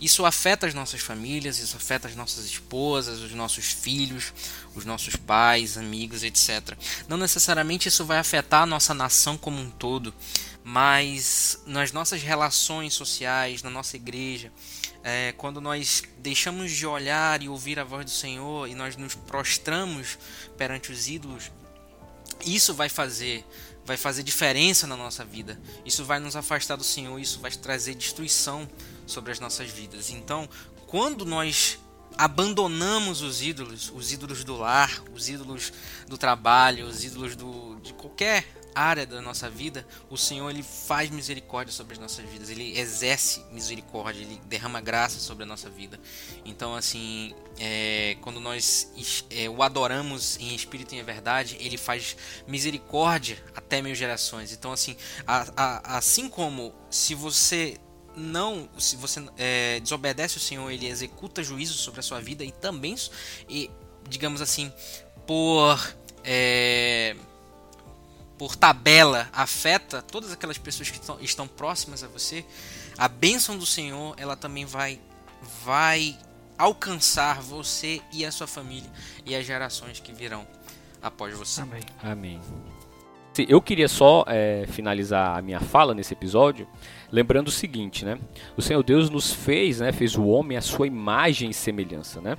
[0.00, 4.32] isso afeta as nossas famílias, isso afeta as nossas esposas, os nossos filhos,
[4.74, 6.76] os nossos pais, amigos, etc.
[7.08, 10.14] Não necessariamente isso vai afetar a nossa nação como um todo,
[10.68, 14.50] mas nas nossas relações sociais, na nossa igreja,
[15.04, 19.14] é, quando nós deixamos de olhar e ouvir a voz do Senhor e nós nos
[19.14, 20.18] prostramos
[20.58, 21.52] perante os ídolos,
[22.44, 23.46] isso vai fazer
[23.84, 25.56] vai fazer diferença na nossa vida.
[25.84, 28.68] Isso vai nos afastar do Senhor, isso vai trazer destruição
[29.06, 30.10] sobre as nossas vidas.
[30.10, 30.48] Então,
[30.88, 31.78] quando nós
[32.18, 35.72] abandonamos os ídolos, os ídolos do lar, os ídolos
[36.08, 41.10] do trabalho, os ídolos do, de qualquer área da nossa vida, o Senhor ele faz
[41.10, 45.98] misericórdia sobre as nossas vidas, ele exerce misericórdia, ele derrama graça sobre a nossa vida.
[46.44, 48.92] Então, assim, é, quando nós
[49.30, 52.16] é, o adoramos em espírito e em verdade, ele faz
[52.46, 54.52] misericórdia até mil gerações.
[54.52, 54.96] Então, assim,
[55.26, 57.78] a, a, assim como se você
[58.16, 62.50] não, se você é, desobedece o Senhor, ele executa juízo sobre a sua vida e
[62.50, 62.94] também,
[63.48, 63.70] e,
[64.08, 64.72] digamos assim,
[65.26, 65.78] por
[66.24, 67.14] é,
[68.38, 72.44] por tabela afeta todas aquelas pessoas que estão, estão próximas a você,
[72.96, 75.00] a bênção do Senhor ela também vai
[75.64, 76.16] vai
[76.58, 78.90] alcançar você e a sua família
[79.24, 80.46] e as gerações que virão
[81.02, 81.60] após você.
[81.60, 81.82] Amém.
[82.02, 82.40] Amém.
[83.48, 86.66] Eu queria só é, finalizar a minha fala nesse episódio
[87.10, 88.18] lembrando o seguinte, né?
[88.56, 89.92] O Senhor Deus nos fez, né?
[89.92, 92.36] Fez o homem à sua imagem e semelhança, né?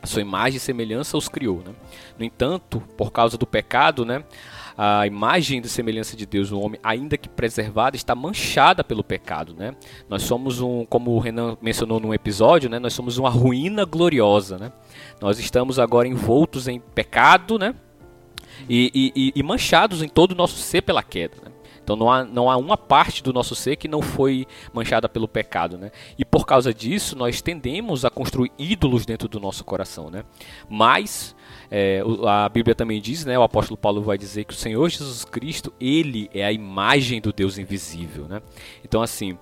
[0.00, 1.74] A sua imagem e semelhança os criou, né?
[2.18, 4.24] No entanto, por causa do pecado, né?
[4.76, 9.54] A imagem de semelhança de Deus, o homem, ainda que preservada, está manchada pelo pecado,
[9.54, 9.74] né?
[10.08, 12.78] Nós somos um, como o Renan mencionou num episódio, né?
[12.78, 14.72] Nós somos uma ruína gloriosa, né?
[15.20, 17.74] Nós estamos agora envoltos em pecado, né?
[18.68, 21.52] E, e, e manchados em todo o nosso ser pela queda, né?
[21.86, 25.28] Então não há, não há uma parte do nosso ser que não foi manchada pelo
[25.28, 25.92] pecado, né?
[26.18, 30.24] E por causa disso nós tendemos a construir ídolos dentro do nosso coração, né?
[30.68, 31.35] Mas
[31.70, 33.38] é, a Bíblia também diz, né?
[33.38, 37.32] O apóstolo Paulo vai dizer que o Senhor Jesus Cristo ele é a imagem do
[37.32, 38.40] Deus invisível, né?
[38.84, 39.38] Então assim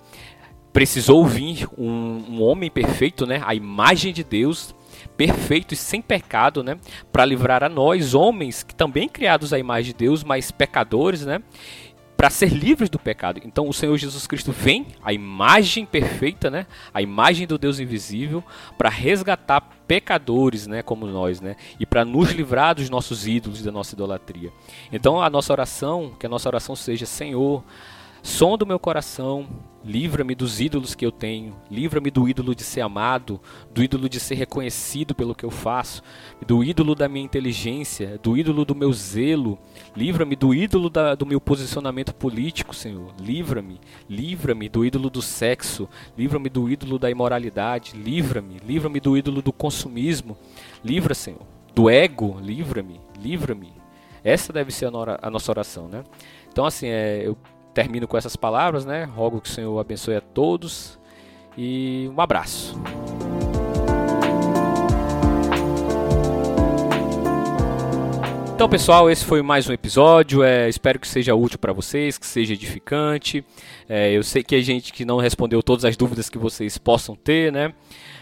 [0.73, 3.41] precisou vir um, um homem perfeito, né?
[3.45, 4.75] A imagem de Deus
[5.15, 6.77] perfeito e sem pecado, né,
[7.11, 11.41] para livrar a nós, homens que também criados à imagem de Deus, mas pecadores, né,
[12.15, 13.41] para ser livres do pecado.
[13.43, 16.65] Então o Senhor Jesus Cristo vem, a imagem perfeita, né?
[16.93, 18.43] A imagem do Deus invisível,
[18.77, 21.55] para resgatar pecadores, né, como nós, né?
[21.79, 24.51] E para nos livrar dos nossos ídolos, da nossa idolatria.
[24.91, 27.63] Então a nossa oração, que a nossa oração seja, Senhor,
[28.25, 29.47] som do meu coração,
[29.85, 31.55] Livra-me dos ídolos que eu tenho.
[31.69, 33.39] Livra-me do ídolo de ser amado,
[33.71, 36.01] do ídolo de ser reconhecido pelo que eu faço,
[36.45, 39.59] do ídolo da minha inteligência, do ídolo do meu zelo.
[39.95, 43.13] Livra-me do ídolo da, do meu posicionamento político, Senhor.
[43.19, 43.79] Livra-me.
[44.09, 45.87] Livra-me do ídolo do sexo.
[46.17, 47.95] Livra-me do ídolo da imoralidade.
[47.95, 48.57] Livra-me.
[48.65, 50.35] Livra-me do ídolo do consumismo.
[50.83, 51.45] Livra, Senhor.
[51.75, 52.39] Do ego.
[52.41, 52.99] Livra-me.
[53.19, 53.71] Livra-me.
[54.23, 56.03] Essa deve ser a nossa oração, né?
[56.51, 57.37] Então, assim, é, eu
[57.75, 59.03] termino com essas palavras, né?
[59.03, 60.97] Rogo que o Senhor abençoe a todos
[61.57, 62.79] e um abraço.
[68.55, 70.41] Então, pessoal, esse foi mais um episódio.
[70.41, 73.43] É, espero que seja útil para vocês, que seja edificante.
[73.89, 77.13] É, eu sei que a gente que não respondeu todas as dúvidas que vocês possam
[77.13, 77.73] ter, né?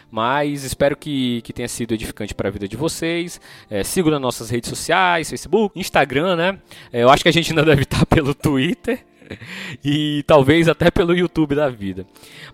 [0.10, 3.40] Mas espero que, que tenha sido edificante para a vida de vocês.
[3.70, 6.60] É, sigam nas nossas redes sociais, Facebook, Instagram, né?
[6.92, 9.06] É, eu acho que a gente ainda deve estar pelo Twitter.
[9.84, 12.06] e talvez até pelo YouTube da vida.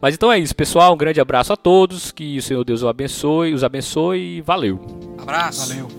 [0.01, 0.93] Mas então é isso, pessoal.
[0.93, 2.11] Um grande abraço a todos.
[2.11, 4.80] Que o Senhor Deus os abençoe, os abençoe e valeu.
[5.19, 5.69] Abraço.
[5.69, 5.99] Valeu.